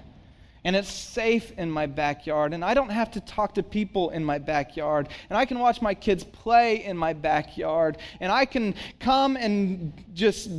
And 0.64 0.76
it's 0.76 0.92
safe 0.92 1.52
in 1.58 1.72
my 1.72 1.86
backyard. 1.86 2.54
And 2.54 2.64
I 2.64 2.74
don't 2.74 2.90
have 2.90 3.12
to 3.12 3.22
talk 3.22 3.56
to 3.56 3.64
people 3.64 4.10
in 4.10 4.24
my 4.24 4.38
backyard. 4.38 5.08
And 5.30 5.38
I 5.38 5.46
can 5.46 5.60
watch 5.60 5.82
my 5.82 5.94
kids 5.94 6.24
play 6.24 6.84
in 6.84 6.98
my 6.98 7.14
backyard. 7.14 7.98
And 8.20 8.32
I 8.32 8.46
can 8.46 8.76
come 9.00 9.38
and 9.38 9.94
just 10.14 10.50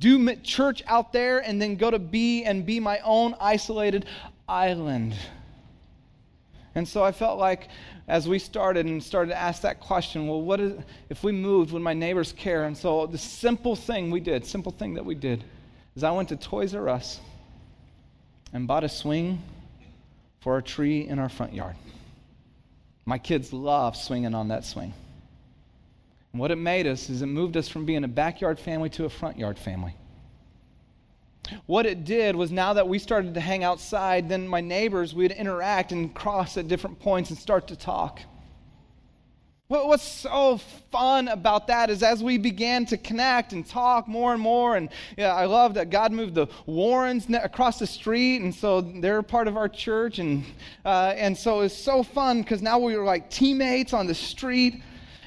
do 0.00 0.34
church 0.36 0.82
out 0.86 1.12
there 1.12 1.38
and 1.38 1.60
then 1.60 1.76
go 1.76 1.90
to 1.90 1.98
be 1.98 2.44
and 2.44 2.66
be 2.66 2.80
my 2.80 2.98
own 3.04 3.34
isolated 3.40 4.06
island. 4.48 5.14
And 6.74 6.86
so 6.86 7.02
I 7.02 7.12
felt 7.12 7.38
like 7.38 7.68
as 8.06 8.28
we 8.28 8.38
started 8.38 8.86
and 8.86 9.02
started 9.02 9.30
to 9.30 9.38
ask 9.38 9.62
that 9.62 9.80
question, 9.80 10.26
well, 10.28 10.40
what 10.40 10.60
is, 10.60 10.80
if 11.08 11.24
we 11.24 11.32
moved, 11.32 11.72
would 11.72 11.82
my 11.82 11.94
neighbors 11.94 12.32
care? 12.32 12.64
And 12.64 12.76
so 12.76 13.06
the 13.06 13.18
simple 13.18 13.74
thing 13.74 14.10
we 14.10 14.20
did, 14.20 14.46
simple 14.46 14.72
thing 14.72 14.94
that 14.94 15.04
we 15.04 15.14
did, 15.14 15.44
is 15.96 16.04
I 16.04 16.10
went 16.10 16.28
to 16.28 16.36
Toys 16.36 16.74
R 16.74 16.88
Us 16.88 17.20
and 18.52 18.66
bought 18.66 18.84
a 18.84 18.88
swing 18.88 19.42
for 20.40 20.58
a 20.58 20.62
tree 20.62 21.06
in 21.06 21.18
our 21.18 21.28
front 21.28 21.52
yard. 21.52 21.74
My 23.04 23.18
kids 23.18 23.52
love 23.52 23.96
swinging 23.96 24.34
on 24.34 24.48
that 24.48 24.64
swing. 24.64 24.92
And 26.32 26.40
what 26.40 26.50
it 26.50 26.56
made 26.56 26.86
us 26.86 27.08
is 27.10 27.22
it 27.22 27.26
moved 27.26 27.56
us 27.56 27.68
from 27.68 27.86
being 27.86 28.04
a 28.04 28.08
backyard 28.08 28.58
family 28.58 28.90
to 28.90 29.06
a 29.06 29.10
front 29.10 29.38
yard 29.38 29.58
family. 29.58 29.94
What 31.66 31.86
it 31.86 32.04
did 32.04 32.36
was 32.36 32.50
now 32.50 32.72
that 32.74 32.88
we 32.88 32.98
started 32.98 33.34
to 33.34 33.40
hang 33.40 33.64
outside, 33.64 34.28
then 34.28 34.48
my 34.48 34.60
neighbors, 34.60 35.14
we'd 35.14 35.32
interact 35.32 35.92
and 35.92 36.14
cross 36.14 36.56
at 36.56 36.68
different 36.68 36.98
points 37.00 37.30
and 37.30 37.38
start 37.38 37.68
to 37.68 37.76
talk. 37.76 38.20
What's 39.68 40.02
so 40.02 40.56
fun 40.90 41.28
about 41.28 41.66
that 41.66 41.90
is 41.90 42.02
as 42.02 42.24
we 42.24 42.38
began 42.38 42.86
to 42.86 42.96
connect 42.96 43.52
and 43.52 43.66
talk 43.66 44.08
more 44.08 44.32
and 44.32 44.40
more, 44.40 44.76
and 44.76 44.88
yeah, 45.18 45.34
I 45.34 45.44
love 45.44 45.74
that 45.74 45.90
God 45.90 46.10
moved 46.10 46.34
the 46.34 46.46
Warrens 46.64 47.28
across 47.28 47.78
the 47.78 47.86
street, 47.86 48.40
and 48.40 48.54
so 48.54 48.80
they're 48.80 49.22
part 49.22 49.46
of 49.46 49.58
our 49.58 49.68
church, 49.68 50.20
and 50.20 50.42
uh, 50.86 51.12
and 51.16 51.36
so 51.36 51.60
it's 51.60 51.76
so 51.76 52.02
fun 52.02 52.40
because 52.40 52.62
now 52.62 52.78
we 52.78 52.96
were 52.96 53.04
like 53.04 53.28
teammates 53.28 53.92
on 53.92 54.06
the 54.06 54.14
street, 54.14 54.82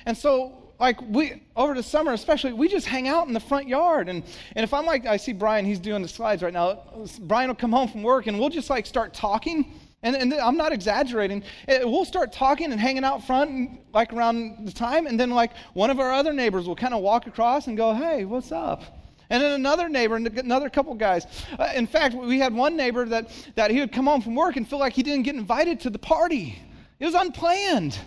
and 0.07 0.17
so 0.17 0.60
like 0.81 0.99
we 1.07 1.41
over 1.55 1.73
the 1.73 1.83
summer 1.83 2.11
especially 2.11 2.51
we 2.51 2.67
just 2.67 2.87
hang 2.87 3.07
out 3.07 3.27
in 3.27 3.33
the 3.33 3.39
front 3.39 3.67
yard 3.67 4.09
and 4.09 4.23
and 4.55 4.63
if 4.63 4.73
i'm 4.73 4.85
like 4.85 5.05
i 5.05 5.15
see 5.15 5.31
brian 5.31 5.63
he's 5.63 5.79
doing 5.79 6.01
the 6.01 6.07
slides 6.07 6.43
right 6.43 6.51
now 6.51 6.83
brian 7.21 7.47
will 7.47 7.55
come 7.55 7.71
home 7.71 7.87
from 7.87 8.03
work 8.03 8.27
and 8.27 8.37
we'll 8.37 8.49
just 8.49 8.69
like 8.69 8.85
start 8.85 9.13
talking 9.13 9.79
and, 10.03 10.15
and 10.15 10.33
i'm 10.33 10.57
not 10.57 10.73
exaggerating 10.73 11.43
eh, 11.69 11.83
we'll 11.83 12.03
start 12.03 12.33
talking 12.33 12.71
and 12.71 12.81
hanging 12.81 13.05
out 13.05 13.25
front 13.25 13.79
like 13.93 14.11
around 14.11 14.65
the 14.67 14.71
time 14.71 15.05
and 15.07 15.17
then 15.17 15.29
like 15.29 15.51
one 15.73 15.89
of 15.89 15.99
our 15.99 16.11
other 16.11 16.33
neighbors 16.33 16.67
will 16.67 16.75
kind 16.75 16.93
of 16.93 17.01
walk 17.01 17.27
across 17.27 17.67
and 17.67 17.77
go 17.77 17.93
hey 17.93 18.25
what's 18.25 18.51
up 18.51 18.83
And 19.31 19.41
then 19.41 19.53
another 19.53 19.87
neighbor, 19.87 20.17
and 20.17 20.27
another 20.39 20.69
couple 20.69 20.93
guys. 20.93 21.25
Uh, 21.57 21.71
in 21.73 21.87
fact, 21.87 22.13
we 22.13 22.37
had 22.37 22.53
one 22.53 22.75
neighbor 22.75 23.05
that, 23.05 23.31
that 23.55 23.71
he 23.71 23.79
would 23.79 23.93
come 23.93 24.05
home 24.05 24.21
from 24.21 24.35
work 24.35 24.57
and 24.57 24.67
feel 24.67 24.77
like 24.77 24.91
he 24.91 25.03
didn't 25.03 25.23
get 25.23 25.35
invited 25.35 25.79
to 25.83 25.89
the 25.89 25.97
party. 25.97 26.61
It 26.99 27.05
was 27.05 27.15
unplanned. 27.15 27.97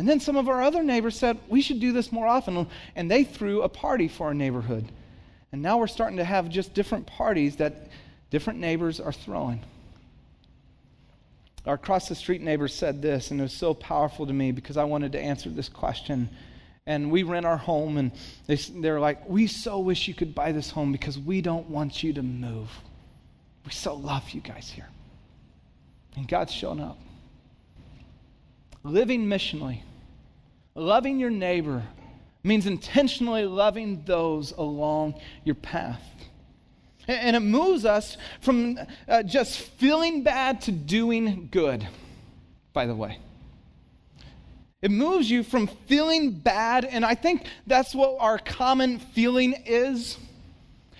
And 0.00 0.08
then 0.08 0.18
some 0.18 0.38
of 0.38 0.48
our 0.48 0.62
other 0.62 0.82
neighbors 0.82 1.14
said, 1.14 1.38
we 1.46 1.60
should 1.60 1.78
do 1.78 1.92
this 1.92 2.10
more 2.10 2.26
often. 2.26 2.66
And 2.96 3.10
they 3.10 3.22
threw 3.22 3.60
a 3.60 3.68
party 3.68 4.08
for 4.08 4.28
our 4.28 4.32
neighborhood. 4.32 4.90
And 5.52 5.60
now 5.60 5.76
we're 5.76 5.88
starting 5.88 6.16
to 6.16 6.24
have 6.24 6.48
just 6.48 6.72
different 6.72 7.06
parties 7.06 7.56
that 7.56 7.90
different 8.30 8.60
neighbors 8.60 8.98
are 8.98 9.12
throwing. 9.12 9.60
Our 11.66 11.74
across 11.74 12.08
the 12.08 12.14
street 12.14 12.40
neighbor 12.40 12.66
said 12.66 13.02
this, 13.02 13.30
and 13.30 13.40
it 13.40 13.42
was 13.42 13.52
so 13.52 13.74
powerful 13.74 14.26
to 14.26 14.32
me 14.32 14.52
because 14.52 14.78
I 14.78 14.84
wanted 14.84 15.12
to 15.12 15.20
answer 15.20 15.50
this 15.50 15.68
question 15.68 16.30
and 16.86 17.10
we 17.10 17.22
rent 17.22 17.44
our 17.44 17.58
home 17.58 17.98
and 17.98 18.10
they, 18.46 18.56
they're 18.56 19.00
like 19.00 19.28
we 19.28 19.46
so 19.46 19.80
wish 19.80 20.08
you 20.08 20.14
could 20.14 20.34
buy 20.34 20.50
this 20.50 20.70
home 20.70 20.92
because 20.92 21.18
we 21.18 21.42
don't 21.42 21.68
want 21.68 22.02
you 22.02 22.14
to 22.14 22.22
move 22.22 22.70
we 23.66 23.70
so 23.70 23.94
love 23.94 24.30
you 24.30 24.40
guys 24.40 24.70
here 24.70 24.88
and 26.16 26.26
god's 26.26 26.54
shown 26.54 26.80
up 26.80 26.98
living 28.82 29.26
missionally 29.26 29.82
loving 30.74 31.18
your 31.18 31.30
neighbor 31.30 31.82
means 32.42 32.66
intentionally 32.66 33.44
loving 33.44 34.02
those 34.04 34.52
along 34.52 35.14
your 35.44 35.54
path 35.54 36.02
and 37.06 37.34
it 37.34 37.40
moves 37.40 37.84
us 37.84 38.16
from 38.40 38.78
uh, 39.08 39.22
just 39.22 39.58
feeling 39.58 40.22
bad 40.22 40.60
to 40.60 40.72
doing 40.72 41.48
good 41.50 41.86
by 42.72 42.86
the 42.86 42.94
way 42.94 43.18
it 44.82 44.90
moves 44.90 45.30
you 45.30 45.42
from 45.42 45.66
feeling 45.66 46.30
bad, 46.30 46.86
and 46.86 47.04
I 47.04 47.14
think 47.14 47.44
that's 47.66 47.94
what 47.94 48.16
our 48.18 48.38
common 48.38 48.98
feeling 48.98 49.54
is. 49.66 50.16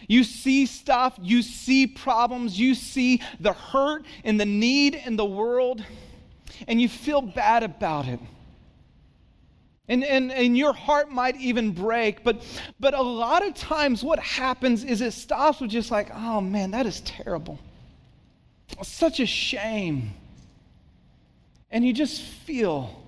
You 0.06 0.22
see 0.22 0.66
stuff, 0.66 1.18
you 1.22 1.40
see 1.40 1.86
problems, 1.86 2.58
you 2.58 2.74
see 2.74 3.22
the 3.38 3.54
hurt 3.54 4.04
and 4.22 4.38
the 4.38 4.44
need 4.44 4.96
in 5.06 5.16
the 5.16 5.24
world, 5.24 5.82
and 6.68 6.80
you 6.80 6.90
feel 6.90 7.22
bad 7.22 7.62
about 7.62 8.06
it. 8.06 8.20
And, 9.90 10.04
and, 10.04 10.30
and 10.30 10.56
your 10.56 10.72
heart 10.72 11.10
might 11.10 11.36
even 11.40 11.72
break, 11.72 12.22
but, 12.22 12.44
but 12.78 12.94
a 12.94 13.02
lot 13.02 13.44
of 13.44 13.54
times 13.54 14.04
what 14.04 14.20
happens 14.20 14.84
is 14.84 15.00
it 15.00 15.12
stops 15.12 15.60
with 15.60 15.72
just 15.72 15.90
like, 15.90 16.10
oh 16.14 16.40
man, 16.40 16.70
that 16.70 16.86
is 16.86 17.00
terrible. 17.00 17.58
Such 18.82 19.18
a 19.18 19.26
shame. 19.26 20.12
And 21.72 21.84
you 21.84 21.92
just 21.92 22.22
feel 22.22 23.02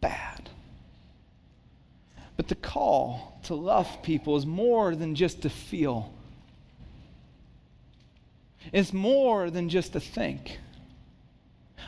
bad. 0.00 0.50
But 2.36 2.48
the 2.48 2.56
call 2.56 3.38
to 3.44 3.54
love 3.54 4.02
people 4.02 4.36
is 4.36 4.44
more 4.44 4.96
than 4.96 5.14
just 5.14 5.42
to 5.42 5.48
feel, 5.48 6.12
it's 8.72 8.92
more 8.92 9.48
than 9.48 9.68
just 9.68 9.92
to 9.92 10.00
think. 10.00 10.58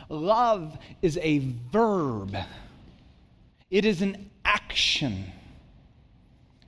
Love 0.07 0.77
is 1.01 1.19
a 1.21 1.39
verb, 1.73 2.37
it 3.69 3.85
is 3.85 4.01
an 4.01 4.29
action 4.43 5.31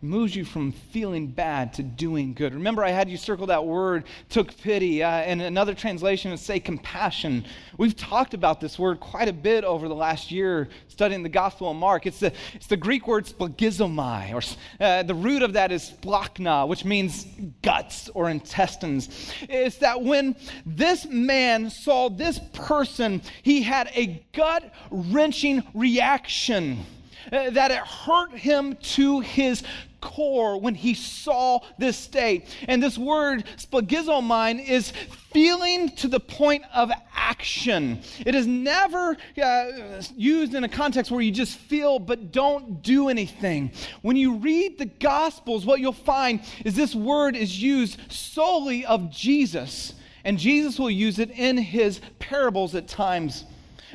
moves 0.02 0.36
you 0.36 0.44
from 0.44 0.72
feeling 0.72 1.28
bad 1.28 1.74
to 1.74 1.84
doing 1.84 2.34
good. 2.34 2.54
Remember, 2.54 2.84
I 2.84 2.90
had 2.90 3.10
you 3.10 3.18
circle 3.18 3.48
that 3.48 3.66
word, 3.66 4.06
took 4.30 4.56
pity. 4.58 5.04
Uh, 5.04 5.10
and 5.10 5.42
another 5.42 5.74
translation 5.74 6.32
would 6.32 6.40
say 6.40 6.60
compassion. 6.60 7.46
We've 7.78 7.96
talked 7.96 8.34
about 8.34 8.60
this 8.60 8.80
word 8.80 9.00
quite 9.00 9.28
a 9.28 9.34
bit 9.34 9.64
over 9.64 9.88
the 9.88 9.96
last 9.96 10.32
year 10.32 10.70
studying 10.88 11.24
the 11.24 11.30
Gospel 11.30 11.70
of 11.70 11.78
Mark. 11.78 12.06
It's 12.06 12.20
the, 12.20 12.34
it's 12.54 12.68
the 12.68 12.78
Greek 12.78 13.08
word 13.08 13.26
splanchnizomai, 13.26 14.34
or 14.34 14.84
uh, 14.84 15.04
the 15.04 15.16
root 15.16 15.44
of 15.44 15.54
that 15.54 15.72
is 15.72 15.92
splanchna, 16.02 16.68
which 16.68 16.84
means 16.86 17.26
guts 17.62 18.10
or 18.14 18.30
intestines. 18.30 19.32
It's 19.42 19.78
that 19.78 20.02
when 20.02 20.36
this 20.66 21.06
man 21.06 21.70
saw 21.70 22.10
this 22.10 22.40
person, 22.54 23.22
he 23.44 23.62
had 23.62 23.90
a 23.94 24.24
gut 24.34 24.74
wrenching 24.90 25.64
reaction. 25.74 26.86
Uh, 27.32 27.52
that 27.52 27.70
it 27.70 27.78
hurt 27.78 28.32
him 28.32 28.76
to 28.82 29.20
his 29.20 29.64
core 30.02 30.60
when 30.60 30.76
he 30.76 30.94
saw 30.94 31.60
this 31.78 31.98
state. 31.98 32.48
And 32.68 32.82
this 32.82 32.98
word, 32.98 33.46
splanchnizomai, 33.58 34.68
is 34.68 34.92
feeling 35.32 35.90
to 35.96 36.08
the 36.08 36.20
point 36.20 36.64
of 36.74 36.92
action. 37.16 38.02
It 38.26 38.36
is 38.36 38.48
never 38.48 39.16
uh, 39.42 40.02
used 40.16 40.54
in 40.54 40.64
a 40.64 40.70
context 40.70 41.12
where 41.12 41.22
you 41.22 41.32
just 41.32 41.58
feel 41.58 42.00
but 42.00 42.32
don't 42.32 42.82
do 42.82 43.10
anything. 43.10 43.72
When 44.02 44.18
you 44.18 44.36
read 44.36 44.78
the 44.78 44.88
Gospels, 44.88 45.66
what 45.66 45.80
you'll 45.80 45.94
find 45.94 46.42
is 46.66 46.76
this 46.76 46.94
word 46.94 47.36
is 47.36 47.62
used 47.62 48.12
solely 48.12 48.86
of 48.86 49.10
Jesus. 49.12 49.94
And 50.24 50.38
Jesus 50.38 50.78
will 50.78 50.92
use 50.92 51.20
it 51.20 51.32
in 51.32 51.58
his 51.58 52.02
parables 52.20 52.76
at 52.76 52.88
times. 52.88 53.46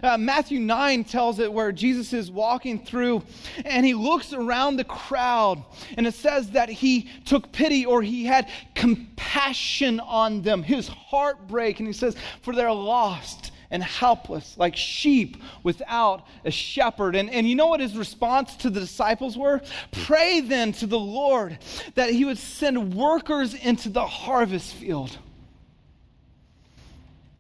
Uh, 0.03 0.19
Matthew 0.19 0.61
9 0.61 1.05
tells 1.05 1.39
it 1.39 1.53
where 1.53 1.73
Jesus 1.73 2.13
is 2.13 2.31
walking 2.31 2.85
through 2.85 3.23
and 3.65 3.85
he 3.85 3.95
looks 3.95 4.33
around 4.33 4.77
the 4.77 4.85
crowd 4.85 5.63
and 5.97 6.07
it 6.07 6.15
says 6.15 6.51
that 6.51 6.69
he 6.69 7.09
took 7.25 7.53
pity 7.53 7.87
or 7.87 8.03
he 8.03 8.25
had 8.25 8.49
compassion 8.75 10.01
on 10.01 10.43
them, 10.43 10.63
his 10.63 10.89
heart 10.89 11.47
break. 11.49 11.81
And 11.81 11.87
he 11.87 11.93
says, 11.93 12.17
For 12.43 12.55
they're 12.55 12.73
lost 12.73 13.53
and 13.71 13.83
helpless, 13.83 14.57
like 14.57 14.77
sheep 14.77 15.43
without 15.63 16.27
a 16.45 16.51
shepherd. 16.51 17.17
And, 17.17 17.31
and 17.31 17.49
you 17.49 17.55
know 17.55 17.67
what 17.67 17.81
his 17.81 17.97
response 17.97 18.57
to 18.57 18.71
the 18.71 18.81
disciples 18.81 19.37
were? 19.37 19.61
Pray 19.91 20.41
then 20.41 20.73
to 20.75 20.87
the 20.87 20.99
Lord 20.99 21.59
that 21.95 22.11
he 22.11 22.25
would 22.25 22.39
send 22.39 22.95
workers 22.95 23.55
into 23.55 23.89
the 23.89 24.07
harvest 24.07 24.75
field 24.75 25.19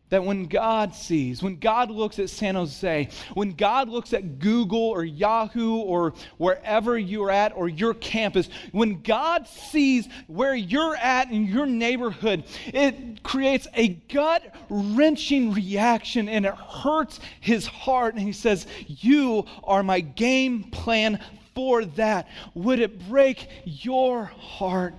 that 0.09 0.25
when 0.25 0.47
God 0.47 0.95
sees, 0.95 1.43
when 1.43 1.57
God 1.57 1.91
looks 1.91 2.19
at 2.19 2.31
San 2.31 2.55
Jose, 2.55 3.09
when 3.35 3.53
God 3.53 3.89
looks 3.89 4.13
at 4.13 4.39
Google 4.39 4.81
or 4.81 5.05
Yahoo 5.05 5.77
or 5.79 6.15
wherever 6.39 6.97
you're 6.97 7.31
at 7.31 7.57
or 7.57 7.69
your 7.69 7.95
campus, 7.95 8.49
when 8.71 9.03
God 9.03 9.49
sees 9.49 10.09
where 10.29 10.55
you're 10.55 10.97
at 10.97 11.31
in 11.31 11.47
your 11.47 11.67
neighborhood, 11.67 12.45
it 12.67 13.23
creates 13.23 13.67
a 13.75 13.89
gut 13.89 14.55
wrenching 14.71 15.53
reaction 15.53 16.29
and 16.29 16.47
it 16.47 16.55
hurts 16.55 17.19
his 17.41 17.67
heart. 17.67 18.15
And 18.15 18.23
he 18.23 18.33
says, 18.33 18.67
You 18.87 19.45
are 19.65 19.83
my 19.83 20.01
game 20.01 20.65
plan 20.65 21.21
for 21.55 21.85
that. 21.85 22.29
Would 22.55 22.79
it 22.79 23.09
break 23.09 23.49
your 23.65 24.27
heart 24.27 24.95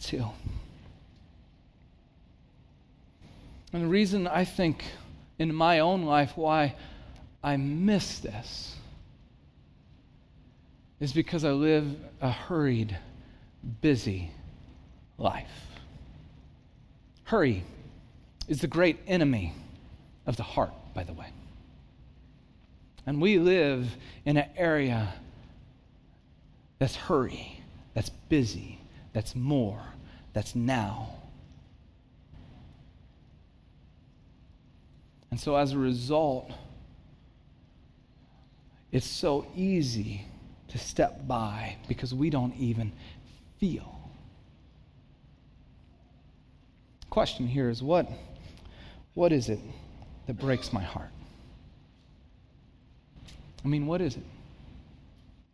too? 0.00 0.26
And 3.72 3.84
the 3.84 3.88
reason 3.88 4.26
I 4.26 4.44
think 4.44 4.84
in 5.38 5.54
my 5.54 5.78
own 5.78 6.02
life 6.02 6.36
why 6.36 6.74
I 7.42 7.56
miss 7.56 8.18
this 8.18 8.76
is 11.00 11.12
because 11.12 11.44
I 11.44 11.50
live 11.50 11.96
a 12.20 12.30
hurried, 12.30 12.96
busy 13.80 14.30
life. 15.18 15.50
Hurry 17.24 17.64
is 18.46 18.60
the 18.60 18.66
great 18.66 18.98
enemy 19.06 19.54
of 20.26 20.36
the 20.36 20.42
heart, 20.42 20.72
by 20.94 21.02
the 21.02 21.12
way. 21.12 21.26
And 23.06 23.20
we 23.20 23.38
live 23.38 23.96
in 24.24 24.36
an 24.36 24.48
area 24.56 25.12
that's 26.78 26.94
hurry, 26.94 27.60
that's 27.94 28.10
busy, 28.10 28.78
that's 29.12 29.34
more, 29.34 29.82
that's 30.34 30.54
now. 30.54 31.10
And 35.32 35.40
so 35.40 35.56
as 35.56 35.72
a 35.72 35.78
result, 35.78 36.50
it's 38.92 39.06
so 39.06 39.46
easy 39.56 40.26
to 40.68 40.76
step 40.76 41.26
by 41.26 41.76
because 41.88 42.12
we 42.12 42.28
don't 42.28 42.54
even 42.56 42.92
feel. 43.58 43.98
Question 47.08 47.48
here 47.48 47.70
is 47.70 47.82
what, 47.82 48.06
what 49.14 49.32
is 49.32 49.48
it 49.48 49.58
that 50.26 50.38
breaks 50.38 50.70
my 50.70 50.82
heart? 50.82 51.08
I 53.64 53.68
mean, 53.68 53.86
what 53.86 54.02
is 54.02 54.16
it? 54.16 54.24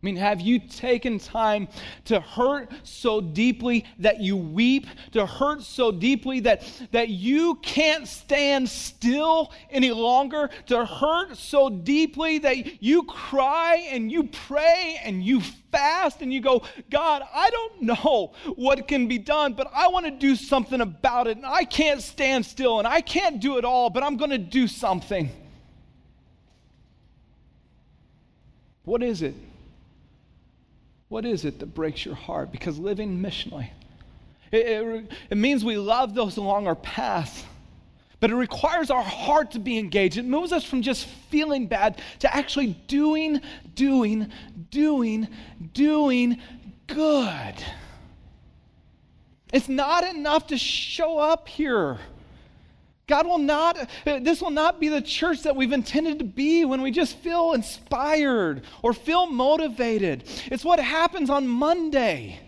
I 0.01 0.05
mean, 0.05 0.15
have 0.15 0.39
you 0.39 0.59
taken 0.59 1.19
time 1.19 1.67
to 2.05 2.21
hurt 2.21 2.71
so 2.83 3.19
deeply 3.19 3.83
that 3.97 4.21
you 4.21 4.37
weep, 4.37 4.87
to 5.11 5.25
hurt 5.25 5.61
so 5.61 5.91
deeply 5.91 6.39
that, 6.41 6.63
that 6.91 7.09
you 7.09 7.55
can't 7.55 8.07
stand 8.07 8.69
still 8.69 9.51
any 9.69 9.91
longer, 9.91 10.51
to 10.67 10.85
hurt 10.85 11.35
so 11.35 11.69
deeply 11.69 12.37
that 12.37 12.81
you 12.81 13.03
cry 13.03 13.89
and 13.91 14.09
you 14.09 14.23
pray 14.23 15.01
and 15.03 15.21
you 15.21 15.41
fast 15.69 16.21
and 16.21 16.31
you 16.31 16.39
go, 16.39 16.63
God, 16.89 17.21
I 17.33 17.49
don't 17.49 17.81
know 17.81 18.31
what 18.55 18.87
can 18.87 19.09
be 19.09 19.17
done, 19.17 19.51
but 19.51 19.69
I 19.75 19.89
want 19.89 20.05
to 20.05 20.11
do 20.11 20.37
something 20.37 20.79
about 20.79 21.27
it. 21.27 21.35
And 21.35 21.45
I 21.45 21.65
can't 21.65 22.01
stand 22.01 22.45
still 22.45 22.79
and 22.79 22.87
I 22.87 23.01
can't 23.01 23.41
do 23.41 23.57
it 23.57 23.65
all, 23.65 23.89
but 23.89 24.01
I'm 24.01 24.15
going 24.15 24.31
to 24.31 24.37
do 24.37 24.65
something. 24.65 25.29
What 28.85 29.03
is 29.03 29.21
it? 29.21 29.35
What 31.09 31.25
is 31.25 31.43
it 31.43 31.59
that 31.59 31.73
breaks 31.73 32.05
your 32.05 32.15
heart? 32.15 32.51
Because 32.51 32.79
living 32.79 33.19
missionally, 33.19 33.69
It, 34.51 34.65
it, 34.65 35.11
it 35.31 35.37
means 35.37 35.65
we 35.65 35.77
love 35.77 36.15
those 36.15 36.37
along 36.37 36.67
our 36.67 36.75
path. 36.75 37.45
But 38.19 38.31
it 38.31 38.35
requires 38.35 38.91
our 38.91 39.03
heart 39.03 39.51
to 39.51 39.59
be 39.59 39.77
engaged. 39.77 40.17
It 40.17 40.25
moves 40.25 40.51
us 40.51 40.63
from 40.63 40.81
just 40.81 41.05
feeling 41.05 41.67
bad 41.67 42.01
to 42.19 42.35
actually 42.35 42.73
doing, 42.87 43.41
doing, 43.75 44.31
doing, 44.69 45.27
doing 45.73 46.41
good. 46.87 47.55
It's 49.53 49.69
not 49.69 50.03
enough 50.03 50.47
to 50.47 50.57
show 50.57 51.17
up 51.17 51.47
here. 51.47 51.97
God 53.09 53.25
will 53.25 53.39
not, 53.39 53.77
uh, 54.05 54.19
this 54.19 54.41
will 54.41 54.51
not 54.51 54.79
be 54.79 54.87
the 54.87 55.01
church 55.01 55.41
that 55.43 55.55
we've 55.55 55.73
intended 55.73 56.19
to 56.19 56.25
be 56.25 56.63
when 56.63 56.81
we 56.81 56.91
just 56.91 57.17
feel 57.17 57.53
inspired 57.53 58.61
or 58.83 58.93
feel 58.93 59.25
motivated. 59.25 60.23
It's 60.45 60.63
what 60.63 60.79
happens 60.79 61.29
on 61.29 61.47
Monday. 61.47 62.39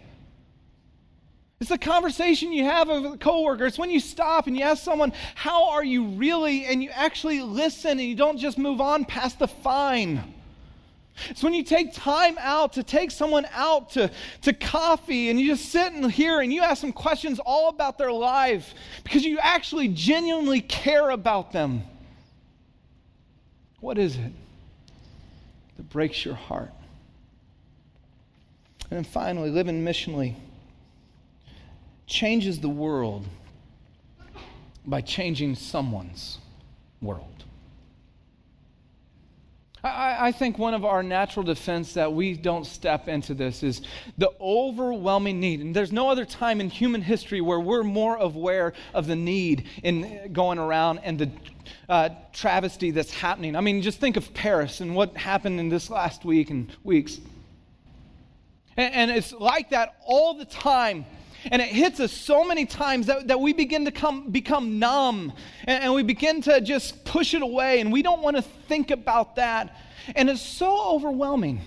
It's 1.60 1.69
the 1.69 1.80
conversation 1.80 2.54
you 2.54 2.63
have 2.63 2.88
with 2.88 3.06
a 3.06 3.17
coworker. 3.17 3.65
It's 3.65 3.80
when 3.80 3.89
you 3.89 4.00
stop 4.00 4.47
and 4.47 4.56
you 4.56 4.63
ask 4.63 4.84
someone, 4.84 5.13
How 5.36 5.69
are 5.71 5.84
you 5.84 6.06
really? 6.06 6.65
And 6.65 6.82
you 6.82 6.89
actually 6.91 7.41
listen 7.41 7.91
and 7.91 8.02
you 8.02 8.15
don't 8.15 8.38
just 8.38 8.58
move 8.58 8.80
on 8.80 9.04
past 9.04 9.39
the 9.39 9.47
fine. 9.47 10.24
It's 11.29 11.43
when 11.43 11.53
you 11.53 11.63
take 11.63 11.93
time 11.93 12.38
out 12.39 12.73
to 12.73 12.84
take 12.84 13.12
someone 13.12 13.45
out 13.53 13.91
to, 13.91 14.12
to 14.41 14.53
coffee 14.53 15.29
and 15.29 15.39
you 15.39 15.47
just 15.47 15.71
sit 15.71 15.93
and 15.93 16.12
hear 16.12 16.41
and 16.41 16.51
you 16.51 16.62
ask 16.62 16.81
them 16.81 16.93
questions 16.93 17.39
all 17.45 17.69
about 17.69 17.97
their 17.97 18.12
life 18.12 18.73
because 19.03 19.23
you 19.23 19.39
actually 19.39 19.88
genuinely 19.88 20.62
care 20.62 21.10
about 21.10 21.51
them. 21.51 21.84
What 23.79 23.97
is 23.97 24.15
it 24.15 24.31
that 25.77 25.89
breaks 25.89 26.23
your 26.23 26.36
heart? 26.36 26.71
And 28.89 28.97
then 28.97 29.03
finally, 29.03 29.49
living 29.49 29.84
missionally 29.84 30.36
changes 32.07 32.60
the 32.60 32.69
world 32.69 33.25
by 34.86 35.01
changing 35.01 35.55
someone's 35.55 36.39
world. 37.01 37.31
I, 39.84 40.28
I, 40.28 40.32
think 40.32 40.60
one 40.60 40.74
of 40.74 40.86
our 40.86 41.02
natural 41.02 41.44
defense 41.44 41.94
that 41.94 42.13
we 42.13 42.34
don't 42.34 42.65
step 42.65 43.08
into 43.08 43.34
this 43.34 43.63
is 43.63 43.82
the 44.17 44.32
overwhelming 44.39 45.39
need. 45.39 45.62
And 45.62 45.76
there's 45.76 45.91
no 45.91 46.10
other 46.10 46.26
time 46.26 46.62
in 46.62 46.70
human 46.70 47.02
history 47.02 47.41
where 47.41 47.60
we're 47.60 47.84
more 47.84 48.17
aware 48.17 48.74
of 48.94 49.08
the 49.08 49.15
need 49.15 49.67
in 49.82 50.34
going 50.34 50.60
around 50.60 51.00
and 51.00 51.17
the 51.17 51.32
uh, 51.89 52.10
travesty 52.32 52.91
that's 52.91 53.12
happening. 53.12 53.56
I 53.56 53.62
mean, 53.62 53.82
just 53.82 54.00
think 54.00 54.17
of 54.17 54.34
Paris 54.34 54.82
and 54.82 54.96
what 54.96 55.17
happened 55.17 55.60
in 55.60 55.70
this 55.70 55.89
last 55.89 56.26
week 56.26 56.52
and 56.52 56.76
weeks. 56.84 57.20
and, 58.78 58.94
and 58.94 59.12
it's 59.12 59.34
like 59.34 59.72
that 59.72 59.96
all 60.06 60.36
the 60.36 60.46
time 60.46 61.06
and 61.45 61.62
it 61.62 61.69
hits 61.69 61.99
us 61.99 62.12
so 62.12 62.43
many 62.43 62.65
times 62.65 63.08
that, 63.08 63.27
that 63.27 63.39
we 63.39 63.54
begin 63.54 63.86
to 63.86 63.91
come, 63.91 64.30
become 64.30 64.77
numb 64.80 65.34
and, 65.65 65.84
and 65.84 65.93
we 65.93 66.04
begin 66.04 66.41
to 66.43 66.62
just 66.62 67.04
push 67.04 67.34
it 67.34 67.41
away 67.41 67.80
and 67.80 67.91
we 67.91 68.01
don't 68.01 68.21
want 68.21 68.36
to 68.36 68.41
think 68.41 68.91
about 68.91 69.38
that. 69.38 69.75
And 70.15 70.30
it's 70.30 70.41
so 70.41 70.95
overwhelming 70.95 71.62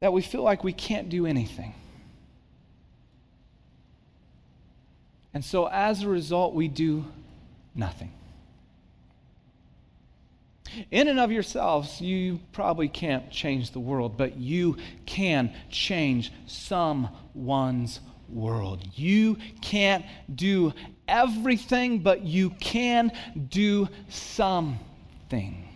that 0.00 0.12
we 0.12 0.22
feel 0.22 0.42
like 0.42 0.64
we 0.64 0.72
can't 0.72 1.10
do 1.10 1.26
anything. 1.26 1.74
And 5.34 5.44
so 5.44 5.66
as 5.66 6.02
a 6.02 6.08
result, 6.08 6.54
we 6.54 6.68
do 6.68 7.04
nothing. 7.74 8.12
In 10.90 11.08
and 11.08 11.20
of 11.20 11.32
yourselves, 11.32 12.00
you 12.00 12.40
probably 12.52 12.88
can't 12.88 13.30
change 13.30 13.70
the 13.72 13.80
world, 13.80 14.16
but 14.16 14.36
you 14.36 14.76
can 15.06 15.52
change 15.70 16.32
someone's 16.46 18.00
world. 18.28 18.80
You 18.94 19.36
can't 19.60 20.04
do 20.32 20.72
everything, 21.08 22.00
but 22.00 22.22
you 22.22 22.50
can 22.50 23.12
do 23.48 23.88
something. 24.08 25.66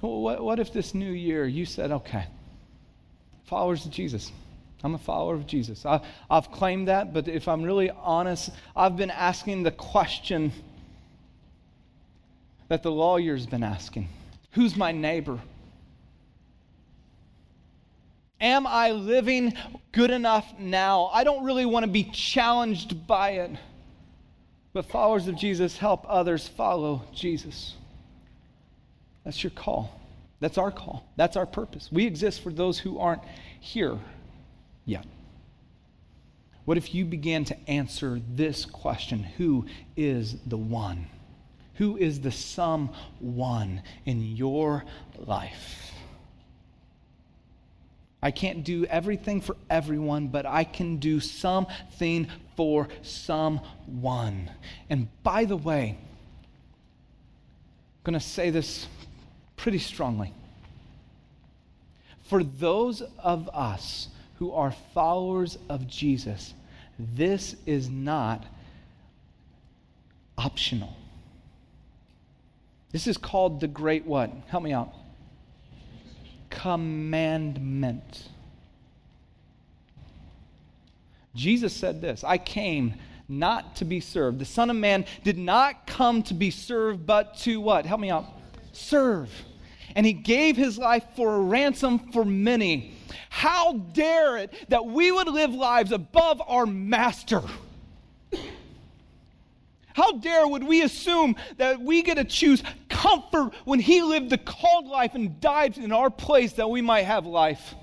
What, 0.00 0.42
what 0.42 0.58
if 0.58 0.72
this 0.72 0.94
new 0.94 1.12
year 1.12 1.46
you 1.46 1.64
said, 1.64 1.92
okay, 1.92 2.26
followers 3.44 3.84
of 3.86 3.92
Jesus, 3.92 4.32
I'm 4.82 4.94
a 4.94 4.98
follower 4.98 5.34
of 5.34 5.46
Jesus. 5.46 5.86
I, 5.86 6.00
I've 6.28 6.50
claimed 6.50 6.88
that, 6.88 7.12
but 7.12 7.28
if 7.28 7.46
I'm 7.46 7.62
really 7.62 7.90
honest, 7.90 8.50
I've 8.74 8.96
been 8.96 9.12
asking 9.12 9.62
the 9.62 9.70
question 9.70 10.52
that 12.72 12.82
the 12.82 12.90
lawyer's 12.90 13.44
been 13.44 13.62
asking 13.62 14.08
Who's 14.52 14.76
my 14.76 14.92
neighbor? 14.92 15.38
Am 18.40 18.66
I 18.66 18.92
living 18.92 19.52
good 19.92 20.10
enough 20.10 20.54
now? 20.58 21.10
I 21.12 21.22
don't 21.22 21.44
really 21.44 21.66
want 21.66 21.84
to 21.84 21.90
be 21.90 22.04
challenged 22.04 23.06
by 23.06 23.32
it. 23.32 23.50
But 24.72 24.86
followers 24.86 25.28
of 25.28 25.36
Jesus 25.36 25.76
help 25.76 26.06
others 26.08 26.48
follow 26.48 27.02
Jesus. 27.14 27.74
That's 29.22 29.44
your 29.44 29.50
call. 29.50 30.00
That's 30.40 30.56
our 30.56 30.70
call. 30.70 31.06
That's 31.16 31.36
our 31.36 31.46
purpose. 31.46 31.90
We 31.92 32.06
exist 32.06 32.42
for 32.42 32.50
those 32.50 32.78
who 32.78 32.98
aren't 32.98 33.22
here 33.60 33.98
yet. 34.86 35.04
What 36.64 36.78
if 36.78 36.94
you 36.94 37.04
began 37.04 37.44
to 37.44 37.68
answer 37.68 38.18
this 38.34 38.64
question 38.64 39.24
Who 39.24 39.66
is 39.94 40.36
the 40.46 40.56
one? 40.56 41.06
Who 41.74 41.96
is 41.96 42.20
the 42.20 42.30
someone 42.30 43.82
in 44.04 44.36
your 44.36 44.84
life? 45.16 45.92
I 48.22 48.30
can't 48.30 48.62
do 48.62 48.84
everything 48.84 49.40
for 49.40 49.56
everyone, 49.68 50.28
but 50.28 50.46
I 50.46 50.62
can 50.62 50.98
do 50.98 51.18
something 51.18 52.28
for 52.56 52.88
someone. 53.02 54.50
And 54.88 55.08
by 55.24 55.44
the 55.44 55.56
way, 55.56 55.98
I'm 55.98 58.04
going 58.04 58.14
to 58.14 58.24
say 58.24 58.50
this 58.50 58.86
pretty 59.56 59.78
strongly. 59.78 60.32
For 62.22 62.44
those 62.44 63.02
of 63.18 63.50
us 63.52 64.08
who 64.36 64.52
are 64.52 64.72
followers 64.94 65.58
of 65.68 65.88
Jesus, 65.88 66.54
this 66.98 67.56
is 67.66 67.88
not 67.88 68.44
optional. 70.38 70.96
This 72.92 73.06
is 73.06 73.16
called 73.16 73.60
the 73.60 73.68
great 73.68 74.06
what? 74.06 74.30
Help 74.48 74.62
me 74.62 74.72
out. 74.72 74.92
Commandment. 76.50 78.28
Jesus 81.34 81.72
said 81.72 82.00
this 82.02 82.22
I 82.22 82.38
came 82.38 82.94
not 83.28 83.76
to 83.76 83.84
be 83.86 84.00
served. 84.00 84.38
The 84.38 84.44
Son 84.44 84.68
of 84.68 84.76
Man 84.76 85.06
did 85.24 85.38
not 85.38 85.86
come 85.86 86.22
to 86.24 86.34
be 86.34 86.50
served, 86.50 87.06
but 87.06 87.36
to 87.38 87.60
what? 87.60 87.86
Help 87.86 88.00
me 88.00 88.10
out. 88.10 88.26
Serve. 88.72 89.30
And 89.94 90.06
he 90.06 90.12
gave 90.12 90.56
his 90.56 90.78
life 90.78 91.04
for 91.16 91.34
a 91.34 91.40
ransom 91.40 91.98
for 92.12 92.24
many. 92.24 92.94
How 93.30 93.74
dare 93.74 94.38
it 94.38 94.52
that 94.68 94.86
we 94.86 95.10
would 95.12 95.28
live 95.28 95.52
lives 95.52 95.92
above 95.92 96.42
our 96.46 96.66
master? 96.66 97.42
How 99.94 100.12
dare 100.12 100.46
would 100.46 100.64
we 100.64 100.82
assume 100.82 101.36
that 101.58 101.80
we 101.80 102.02
get 102.02 102.14
to 102.14 102.24
choose 102.24 102.62
comfort 103.02 103.52
when 103.64 103.80
he 103.80 104.00
lived 104.02 104.30
the 104.30 104.38
called 104.38 104.86
life 104.86 105.14
and 105.14 105.40
died 105.40 105.76
in 105.76 105.92
our 105.92 106.10
place 106.10 106.52
that 106.54 106.70
we 106.70 106.80
might 106.80 107.02
have 107.02 107.26
life? 107.26 107.74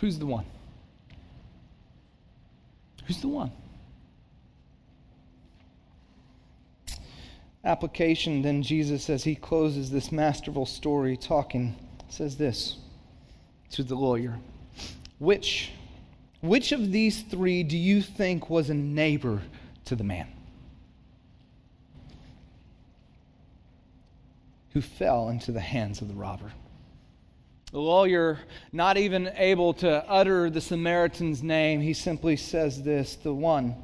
Who's 0.00 0.18
the 0.18 0.26
one? 0.26 0.44
Who's 3.06 3.20
the 3.20 3.28
one? 3.28 3.52
Application, 7.64 8.42
then 8.42 8.62
Jesus, 8.62 9.08
as 9.08 9.24
he 9.24 9.34
closes 9.34 9.90
this 9.90 10.12
masterful 10.12 10.66
story 10.66 11.16
talking, 11.16 11.74
says 12.08 12.36
this 12.36 12.76
to 13.70 13.82
the 13.82 13.94
lawyer 13.94 14.38
Which 15.18 15.72
which 16.40 16.72
of 16.72 16.92
these 16.92 17.22
three 17.22 17.62
do 17.62 17.76
you 17.76 18.02
think 18.02 18.50
was 18.50 18.70
a 18.70 18.74
neighbor 18.74 19.42
to 19.86 19.96
the 19.96 20.04
man 20.04 20.28
who 24.72 24.80
fell 24.80 25.30
into 25.30 25.52
the 25.52 25.60
hands 25.60 26.02
of 26.02 26.08
the 26.08 26.14
robber? 26.14 26.52
The 27.72 27.80
lawyer, 27.80 28.38
not 28.72 28.96
even 28.96 29.30
able 29.36 29.74
to 29.74 30.08
utter 30.08 30.50
the 30.50 30.60
Samaritan's 30.60 31.42
name, 31.42 31.80
he 31.80 31.94
simply 31.94 32.36
says 32.36 32.82
this 32.82 33.16
the 33.16 33.34
one 33.34 33.74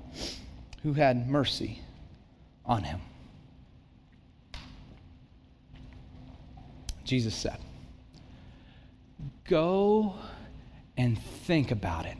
who 0.82 0.92
had 0.92 1.28
mercy 1.28 1.80
on 2.64 2.84
him. 2.84 3.00
Jesus 7.04 7.34
said, 7.34 7.58
Go 9.48 10.14
and 10.96 11.20
think 11.20 11.70
about 11.70 12.06
it. 12.06 12.16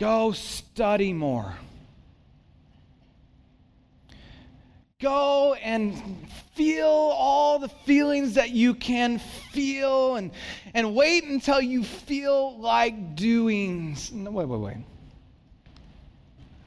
Go 0.00 0.32
study 0.32 1.12
more. 1.12 1.54
Go 4.98 5.52
and 5.62 6.26
feel 6.54 6.86
all 6.86 7.58
the 7.58 7.68
feelings 7.68 8.34
that 8.34 8.48
you 8.48 8.72
can 8.72 9.18
feel 9.18 10.16
and, 10.16 10.30
and 10.72 10.94
wait 10.94 11.24
until 11.24 11.60
you 11.60 11.84
feel 11.84 12.58
like 12.58 13.14
doing. 13.14 13.94
No, 14.10 14.30
wait, 14.30 14.48
wait, 14.48 14.60
wait. 14.60 14.76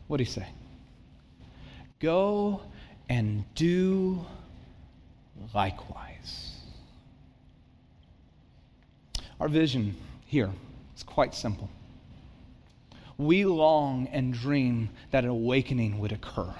What 0.07 0.17
do 0.17 0.23
you 0.23 0.29
say? 0.29 0.45
Go 1.99 2.61
and 3.09 3.45
do 3.55 4.23
likewise. 5.55 6.51
Our 9.39 9.47
vision 9.47 9.95
here 10.27 10.51
is 10.95 11.01
quite 11.01 11.33
simple. 11.33 11.67
We 13.17 13.45
long 13.45 14.07
and 14.07 14.33
dream 14.33 14.89
that 15.11 15.23
an 15.23 15.29
awakening 15.29 15.99
would 15.99 16.11
occur. 16.11 16.53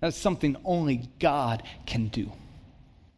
That's 0.00 0.16
something 0.16 0.56
only 0.64 1.08
God 1.18 1.62
can 1.86 2.08
do. 2.08 2.32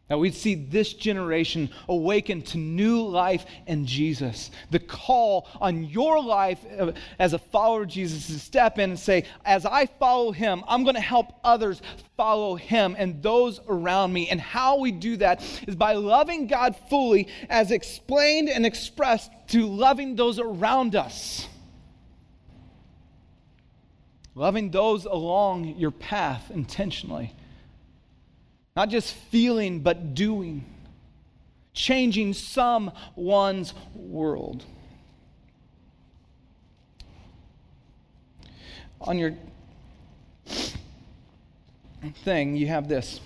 That 0.07 0.19
we'd 0.19 0.35
see 0.35 0.53
this 0.53 0.93
generation 0.93 1.71
awaken 1.89 2.43
to 2.43 2.59
new 2.59 3.01
life 3.01 3.43
in 3.65 3.87
Jesus. 3.87 4.51
The 4.69 4.77
call 4.77 5.47
on 5.59 5.83
your 5.85 6.21
life 6.21 6.59
uh, 6.77 6.91
as 7.17 7.33
a 7.33 7.39
follower 7.39 7.81
of 7.81 7.87
Jesus 7.87 8.27
to 8.27 8.39
step 8.39 8.77
in 8.77 8.91
and 8.91 8.99
say, 8.99 9.25
as 9.45 9.65
I 9.65 9.87
follow 9.87 10.31
him, 10.31 10.63
I'm 10.67 10.83
going 10.83 10.95
to 10.95 11.01
help 11.01 11.33
others 11.43 11.81
follow 12.15 12.55
him 12.55 12.95
and 12.99 13.23
those 13.23 13.59
around 13.67 14.13
me. 14.13 14.29
And 14.29 14.39
how 14.39 14.77
we 14.77 14.91
do 14.91 15.17
that 15.17 15.41
is 15.67 15.75
by 15.75 15.93
loving 15.93 16.45
God 16.45 16.75
fully, 16.87 17.27
as 17.49 17.71
explained 17.71 18.49
and 18.49 18.63
expressed 18.63 19.31
to 19.47 19.65
loving 19.65 20.15
those 20.15 20.37
around 20.37 20.95
us 20.95 21.47
loving 24.35 24.69
those 24.69 25.05
along 25.05 25.77
your 25.77 25.91
path 25.91 26.51
intentionally. 26.53 27.33
Not 28.75 28.89
just 28.89 29.13
feeling, 29.13 29.79
but 29.79 30.13
doing. 30.13 30.65
Changing 31.73 32.33
someone's 32.33 33.73
world. 33.95 34.65
On 39.01 39.17
your 39.17 39.33
thing, 42.23 42.55
you 42.55 42.67
have 42.67 42.87
this. 42.87 43.19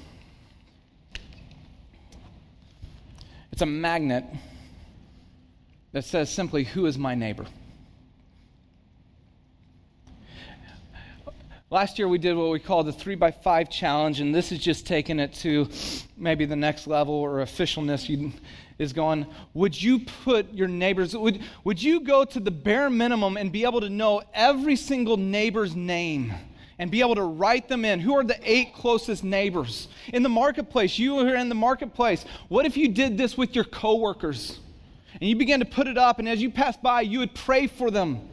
It's 3.51 3.62
a 3.62 3.66
magnet 3.66 4.24
that 5.91 6.05
says 6.05 6.30
simply, 6.30 6.64
Who 6.64 6.86
is 6.86 6.97
my 6.97 7.16
neighbor? 7.16 7.45
Last 11.72 11.99
year 11.99 12.07
we 12.07 12.17
did 12.17 12.36
what 12.36 12.49
we 12.49 12.59
call 12.59 12.84
the 12.84 12.91
three 12.91 13.13
by 13.13 13.30
five 13.30 13.70
challenge, 13.70 14.22
and 14.22 14.34
this 14.34 14.51
is 14.51 14.57
just 14.57 14.88
taking 14.88 15.20
it 15.20 15.34
to 15.36 15.70
maybe 16.17 16.45
the 16.45 16.55
next 16.55 16.88
level 16.88 17.13
or 17.13 17.43
officialness 17.43 18.34
is 18.80 18.91
going, 18.91 19.28
would 19.53 19.80
you 19.80 19.99
put 19.99 20.51
your 20.51 20.67
neighbors, 20.67 21.15
would, 21.15 21.41
would 21.63 21.82
you 21.82 21.99
go 21.99 22.26
to 22.26 22.39
the 22.39 22.49
bare 22.49 22.89
minimum 22.89 23.38
and 23.38 23.51
be 23.51 23.65
able 23.65 23.82
to 23.82 23.89
know 23.89 24.24
every 24.34 24.76
single 24.76 25.17
neighbor's 25.17 25.76
name? 25.76 26.34
and 26.82 26.89
be 26.89 27.01
able 27.01 27.15
to 27.15 27.24
write 27.24 27.67
them 27.67 27.84
in. 27.84 27.99
Who 27.99 28.15
are 28.15 28.24
the 28.24 28.39
eight 28.41 28.74
closest 28.74 29.22
neighbors? 29.22 29.89
In 30.13 30.24
the 30.24 30.30
marketplace, 30.30 30.97
you 30.97 31.20
are 31.20 31.36
in 31.36 31.49
the 31.49 31.55
marketplace. 31.55 32.24
What 32.47 32.65
if 32.65 32.78
you 32.78 32.88
did 32.88 33.17
this 33.17 33.38
with 33.38 33.53
your 33.53 33.65
coworkers? 33.65 34.61
And 35.20 35.30
you 35.30 35.36
began 35.36 35.59
to 35.59 35.65
put 35.65 35.88
it 35.88 35.97
up, 35.97 36.20
and 36.20 36.30
as 36.30 36.41
you 36.41 36.49
pass 36.49 36.78
by, 36.78 37.01
you 37.01 37.20
would 37.20 37.36
pray 37.36 37.67
for 37.67 37.91
them. 37.91 38.30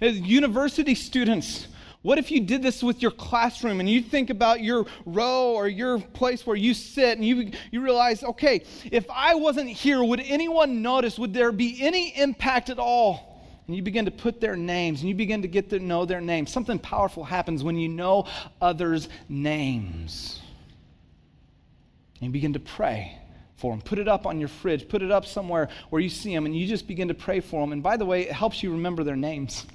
As 0.00 0.18
university 0.18 0.94
students, 0.94 1.66
what 2.02 2.18
if 2.18 2.30
you 2.30 2.40
did 2.40 2.62
this 2.62 2.82
with 2.82 3.02
your 3.02 3.10
classroom 3.10 3.80
and 3.80 3.88
you 3.88 4.00
think 4.00 4.30
about 4.30 4.60
your 4.60 4.86
row 5.04 5.54
or 5.54 5.66
your 5.66 5.98
place 5.98 6.46
where 6.46 6.56
you 6.56 6.72
sit 6.72 7.18
and 7.18 7.26
you, 7.26 7.50
you 7.72 7.82
realize, 7.82 8.22
okay, 8.22 8.62
if 8.92 9.06
I 9.10 9.34
wasn't 9.34 9.70
here, 9.70 10.04
would 10.04 10.20
anyone 10.20 10.82
notice? 10.82 11.18
Would 11.18 11.34
there 11.34 11.50
be 11.50 11.82
any 11.82 12.16
impact 12.16 12.70
at 12.70 12.78
all? 12.78 13.42
And 13.66 13.74
you 13.74 13.82
begin 13.82 14.04
to 14.04 14.12
put 14.12 14.40
their 14.40 14.54
names 14.54 15.00
and 15.00 15.08
you 15.08 15.16
begin 15.16 15.42
to 15.42 15.48
get 15.48 15.70
to 15.70 15.80
know 15.80 16.04
their 16.04 16.20
names. 16.20 16.52
Something 16.52 16.78
powerful 16.78 17.24
happens 17.24 17.64
when 17.64 17.76
you 17.76 17.88
know 17.88 18.28
others' 18.60 19.08
names. 19.28 20.40
And 22.20 22.28
you 22.28 22.30
begin 22.30 22.52
to 22.52 22.60
pray 22.60 23.18
for 23.56 23.72
them. 23.72 23.80
Put 23.80 23.98
it 23.98 24.06
up 24.06 24.26
on 24.26 24.38
your 24.38 24.48
fridge, 24.48 24.88
put 24.88 25.02
it 25.02 25.10
up 25.10 25.26
somewhere 25.26 25.68
where 25.90 26.00
you 26.00 26.08
see 26.08 26.32
them, 26.32 26.46
and 26.46 26.56
you 26.56 26.68
just 26.68 26.86
begin 26.86 27.08
to 27.08 27.14
pray 27.14 27.40
for 27.40 27.60
them. 27.60 27.72
And 27.72 27.82
by 27.82 27.96
the 27.96 28.04
way, 28.06 28.22
it 28.22 28.32
helps 28.32 28.62
you 28.62 28.70
remember 28.70 29.02
their 29.02 29.16
names. 29.16 29.66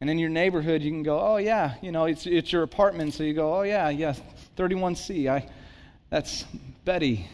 And 0.00 0.08
in 0.08 0.18
your 0.18 0.30
neighborhood, 0.30 0.82
you 0.82 0.90
can 0.90 1.02
go, 1.02 1.20
oh, 1.20 1.36
yeah, 1.36 1.74
you 1.82 1.92
know, 1.92 2.06
it's, 2.06 2.26
it's 2.26 2.52
your 2.52 2.62
apartment. 2.62 3.12
So 3.12 3.22
you 3.22 3.34
go, 3.34 3.54
oh, 3.54 3.62
yeah, 3.62 3.90
yeah, 3.90 4.14
31C. 4.56 5.28
I, 5.28 5.46
that's 6.08 6.44
Betty. 6.84 7.28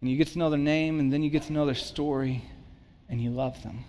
And 0.00 0.10
you 0.10 0.16
get 0.16 0.28
to 0.28 0.38
know 0.38 0.50
their 0.50 0.58
name, 0.58 1.00
and 1.00 1.12
then 1.12 1.22
you 1.22 1.30
get 1.30 1.44
to 1.44 1.52
know 1.52 1.66
their 1.66 1.74
story, 1.74 2.44
and 3.08 3.20
you 3.20 3.30
love 3.30 3.60
them. 3.64 3.84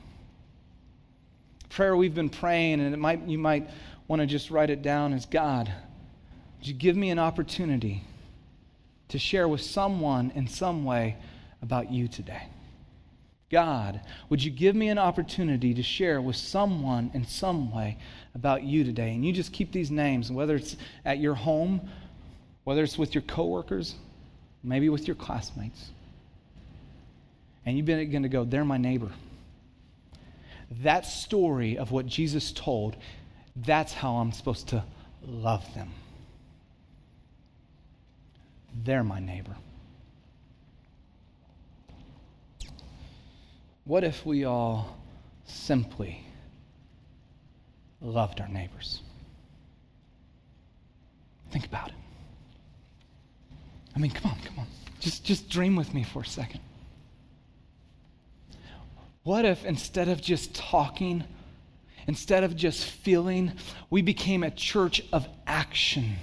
Prayer 1.69 1.95
we've 1.95 2.15
been 2.15 2.29
praying, 2.29 2.79
and 2.79 2.93
it 2.93 2.97
might, 2.97 3.27
you 3.27 3.37
might 3.37 3.69
want 4.07 4.21
to 4.21 4.25
just 4.25 4.49
write 4.49 4.69
it 4.69 4.81
down 4.81 5.13
as 5.13 5.25
God, 5.25 5.71
would 6.57 6.67
you 6.67 6.73
give 6.73 6.95
me 6.95 7.11
an 7.11 7.19
opportunity 7.19 8.03
to 9.09 9.19
share 9.19 9.47
with 9.47 9.61
someone 9.61 10.31
in 10.35 10.47
some 10.47 10.83
way 10.85 11.17
about 11.61 11.91
you 11.91 12.07
today? 12.07 12.47
God, 13.51 14.01
would 14.29 14.43
you 14.43 14.49
give 14.49 14.75
me 14.75 14.89
an 14.89 14.97
opportunity 14.97 15.73
to 15.73 15.83
share 15.83 16.19
with 16.19 16.35
someone 16.35 17.11
in 17.13 17.25
some 17.25 17.71
way 17.71 17.97
about 18.33 18.63
you 18.63 18.83
today? 18.83 19.13
And 19.13 19.23
you 19.23 19.31
just 19.31 19.53
keep 19.53 19.71
these 19.71 19.91
names, 19.91 20.31
whether 20.31 20.55
it's 20.55 20.75
at 21.05 21.19
your 21.19 21.35
home, 21.35 21.81
whether 22.63 22.83
it's 22.83 22.97
with 22.97 23.13
your 23.13 23.21
coworkers, 23.21 23.95
maybe 24.63 24.89
with 24.89 25.07
your 25.07 25.15
classmates. 25.15 25.91
And 27.65 27.77
you 27.77 27.83
begin 27.83 28.23
to 28.23 28.29
go, 28.29 28.43
they're 28.43 28.65
my 28.65 28.77
neighbor. 28.77 29.11
That 30.81 31.05
story 31.05 31.77
of 31.77 31.91
what 31.91 32.07
Jesus 32.07 32.51
told, 32.51 32.95
that's 33.55 33.93
how 33.93 34.15
I'm 34.15 34.31
supposed 34.31 34.69
to 34.69 34.83
love 35.23 35.63
them. 35.75 35.91
They're 38.83 39.03
my 39.03 39.19
neighbor. 39.19 39.55
What 43.85 44.03
if 44.03 44.25
we 44.25 44.45
all 44.45 44.97
simply 45.45 46.25
loved 48.01 48.41
our 48.41 48.47
neighbors? 48.47 49.01
Think 51.51 51.67
about 51.67 51.89
it. 51.89 51.95
I 53.95 53.99
mean, 53.99 54.11
come 54.11 54.31
on, 54.31 54.37
come 54.43 54.59
on. 54.59 54.67
Just, 54.99 55.23
just 55.23 55.49
dream 55.49 55.75
with 55.75 55.93
me 55.93 56.03
for 56.03 56.21
a 56.21 56.25
second. 56.25 56.61
What 59.21 59.45
if 59.45 59.63
instead 59.65 60.09
of 60.09 60.19
just 60.21 60.53
talking, 60.55 61.23
instead 62.07 62.43
of 62.43 62.55
just 62.55 62.85
feeling, 62.85 63.53
we 63.89 64.01
became 64.01 64.43
a 64.43 64.51
church 64.51 65.03
of 65.13 65.27
action? 65.45 66.15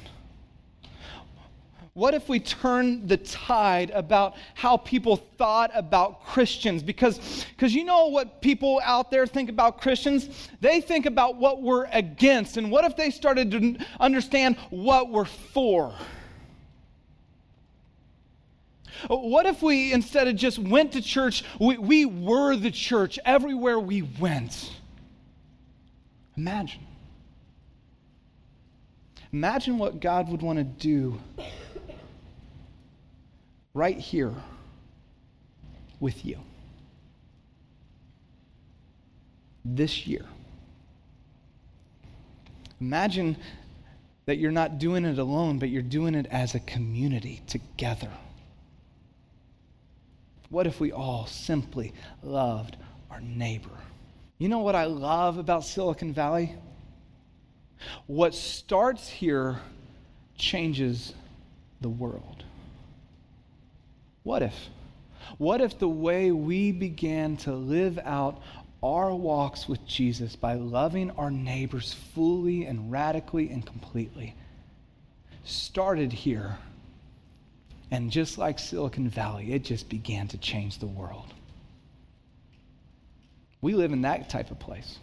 What 1.95 2.15
if 2.15 2.27
we 2.27 2.41
turn 2.41 3.07
the 3.07 3.19
tide 3.19 3.91
about 3.91 4.37
how 4.55 4.79
people 4.79 5.17
thought 5.17 5.71
about 5.75 6.25
Christians? 6.25 6.83
Because 6.83 7.21
you 7.59 7.85
know 7.85 8.07
what 8.07 8.41
people 8.41 8.81
out 8.83 9.11
there 9.11 9.27
think 9.27 9.51
about 9.51 9.81
Christians? 9.83 10.49
They 10.63 10.81
think 10.81 11.05
about 11.05 11.37
what 11.37 11.61
we're 11.61 11.85
against. 11.93 12.57
And 12.57 12.71
what 12.71 12.87
if 12.87 12.97
they 12.97 13.11
started 13.11 13.51
to 13.51 13.77
understand 14.01 14.57
what 14.71 15.11
we're 15.11 15.27
for? 15.27 15.93
What 19.09 19.45
if 19.45 19.63
we, 19.63 19.93
instead 19.93 20.29
of 20.29 20.37
just 20.37 20.59
went 20.59 20.93
to 20.93 21.03
church, 21.03 21.45
we, 21.61 21.77
we 21.77 22.05
were 22.07 22.57
the 22.57 22.71
church 22.71 23.19
everywhere 23.27 23.79
we 23.79 24.01
went? 24.03 24.73
Imagine. 26.39 26.87
Imagine 29.31 29.77
what 29.77 30.01
God 30.01 30.31
would 30.31 30.41
want 30.41 30.59
to 30.59 30.65
do 30.65 31.21
right 33.75 33.99
here 33.99 34.35
with 36.01 36.25
you 36.25 36.39
this 39.65 40.07
year. 40.07 40.25
Imagine 42.81 43.37
that 44.27 44.39
you're 44.39 44.51
not 44.51 44.79
doing 44.79 45.05
it 45.05 45.19
alone, 45.19 45.59
but 45.59 45.69
you're 45.69 45.83
doing 45.83 46.15
it 46.15 46.27
as 46.31 46.55
a 46.55 46.61
community 46.61 47.41
together. 47.47 48.11
What 50.51 50.67
if 50.67 50.81
we 50.81 50.93
all 50.93 51.27
simply 51.27 51.93
loved 52.23 52.77
our 53.11 53.21
neighbor? 53.21 53.71
You 54.39 54.49
know 54.49 54.59
what 54.59 54.75
I 54.75 54.85
love 54.85 55.39
about 55.39 55.65
Silicon 55.65 56.13
Valley? 56.13 56.55
What 58.07 58.35
starts 58.35 59.09
here 59.09 59.61
changes 60.37 61.15
the 61.81 61.89
world. 61.89 62.45
What 64.23 64.43
if? 64.43 64.55
What 65.39 65.61
if 65.61 65.79
the 65.79 65.89
way 65.89 66.31
we 66.31 66.73
began 66.73 67.37
to 67.39 67.53
live 67.53 67.99
out 68.05 68.43
our 68.83 69.15
walks 69.15 69.69
with 69.69 69.87
Jesus 69.87 70.35
by 70.35 70.55
loving 70.55 71.11
our 71.13 71.31
neighbors 71.31 71.95
fully 72.15 72.65
and 72.65 72.91
radically 72.91 73.49
and 73.51 73.65
completely 73.65 74.35
started 75.45 76.13
here. 76.13 76.57
And 77.91 78.11
just 78.11 78.39
like 78.39 78.59
Silicon 78.59 79.09
Valley, 79.09 79.53
it 79.53 79.65
just 79.65 79.89
began 79.89 80.29
to 80.29 80.39
change 80.39 80.79
the 80.79 80.87
world. 80.87 81.33
We 83.61 83.75
live 83.75 83.93
in 83.93 84.03
that 84.03 84.29
type 84.29 84.51
of 84.51 84.59
place. 84.59 84.99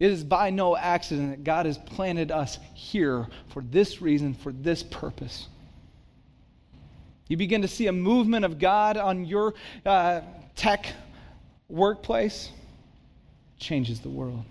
It 0.00 0.10
is 0.10 0.24
by 0.24 0.50
no 0.50 0.76
accident 0.76 1.30
that 1.30 1.44
God 1.44 1.66
has 1.66 1.78
planted 1.78 2.30
us 2.30 2.58
here 2.74 3.28
for 3.48 3.62
this 3.62 4.02
reason, 4.02 4.34
for 4.34 4.52
this 4.52 4.82
purpose. 4.82 5.46
You 7.28 7.36
begin 7.36 7.62
to 7.62 7.68
see 7.68 7.88
a 7.88 7.92
movement 7.92 8.44
of 8.44 8.58
God 8.58 8.96
on 8.96 9.24
your 9.24 9.54
uh, 9.84 10.20
tech 10.54 10.86
workplace, 11.68 12.50
changes 13.58 14.00
the 14.00 14.08
world. 14.08 14.44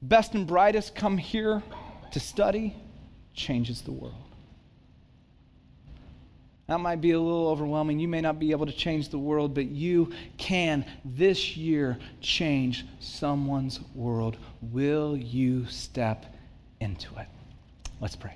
Best 0.00 0.34
and 0.34 0.46
brightest 0.46 0.94
come 0.94 1.18
here 1.18 1.62
to 2.12 2.20
study, 2.20 2.74
changes 3.34 3.82
the 3.82 3.92
world. 3.92 4.14
That 6.68 6.80
might 6.80 7.00
be 7.00 7.12
a 7.12 7.20
little 7.20 7.48
overwhelming. 7.48 8.00
You 8.00 8.08
may 8.08 8.20
not 8.20 8.40
be 8.40 8.50
able 8.50 8.66
to 8.66 8.72
change 8.72 9.10
the 9.10 9.18
world, 9.18 9.54
but 9.54 9.66
you 9.66 10.12
can 10.36 10.84
this 11.04 11.56
year 11.56 11.96
change 12.20 12.84
someone's 12.98 13.78
world. 13.94 14.36
Will 14.60 15.16
you 15.16 15.66
step 15.66 16.26
into 16.80 17.08
it? 17.18 17.28
Let's 18.00 18.16
pray. 18.16 18.34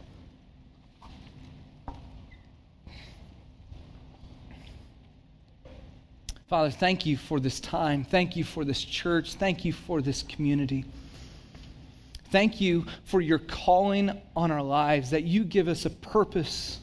Father, 6.50 6.70
thank 6.70 7.06
you 7.06 7.16
for 7.16 7.40
this 7.40 7.60
time. 7.60 8.04
Thank 8.04 8.36
you 8.36 8.44
for 8.44 8.66
this 8.66 8.82
church. 8.82 9.34
Thank 9.34 9.64
you 9.64 9.72
for 9.72 10.02
this 10.02 10.22
community. 10.24 10.84
Thank 12.30 12.60
you 12.60 12.84
for 13.04 13.22
your 13.22 13.38
calling 13.38 14.20
on 14.36 14.50
our 14.50 14.62
lives, 14.62 15.10
that 15.10 15.22
you 15.22 15.44
give 15.44 15.68
us 15.68 15.86
a 15.86 15.90
purpose 15.90 16.80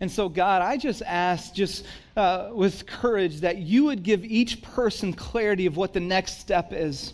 and 0.00 0.10
so, 0.10 0.30
God, 0.30 0.62
I 0.62 0.78
just 0.78 1.02
ask, 1.02 1.52
just 1.52 1.84
uh, 2.16 2.50
with 2.52 2.86
courage, 2.86 3.40
that 3.40 3.58
you 3.58 3.84
would 3.84 4.02
give 4.02 4.24
each 4.24 4.62
person 4.62 5.12
clarity 5.12 5.66
of 5.66 5.76
what 5.76 5.92
the 5.92 6.00
next 6.00 6.40
step 6.40 6.72
is. 6.72 7.12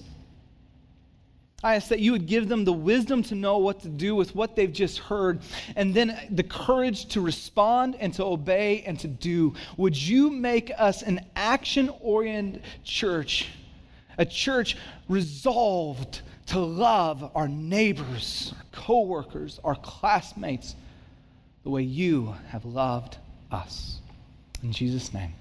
I 1.65 1.75
ask 1.77 1.89
that 1.89 2.01
you 2.01 2.13
would 2.13 2.27
give 2.27 2.49
them 2.49 2.65
the 2.65 2.73
wisdom 2.73 3.23
to 3.25 3.35
know 3.35 3.59
what 3.59 3.81
to 3.81 3.89
do 3.89 4.15
with 4.15 4.35
what 4.35 4.57
they've 4.57 4.73
just 4.73 4.99
heard, 4.99 5.41
and 5.75 5.95
then 5.95 6.19
the 6.31 6.43
courage 6.43 7.07
to 7.07 7.21
respond 7.21 7.97
and 7.99 8.13
to 8.15 8.25
obey 8.25 8.83
and 8.87 8.99
to 9.01 9.09
do. 9.09 9.55
Would 9.77 9.97
you 9.97 10.31
make 10.31 10.71
us 10.77 11.03
an 11.03 11.21
action 11.35 11.91
oriented 12.01 12.63
church, 12.85 13.49
a 14.19 14.27
church 14.27 14.77
resolved 15.09 16.21
to 16.47 16.59
love 16.59 17.31
our 17.35 17.49
neighbors, 17.49 18.53
our 18.57 18.65
coworkers, 18.73 19.59
our 19.65 19.77
classmates? 19.77 20.77
the 21.67 21.71
way 21.71 21.83
you 21.83 22.33
have 22.51 22.65
loved 22.65 23.17
us. 23.51 23.99
In 24.63 24.71
Jesus' 24.71 25.13
name. 25.13 25.33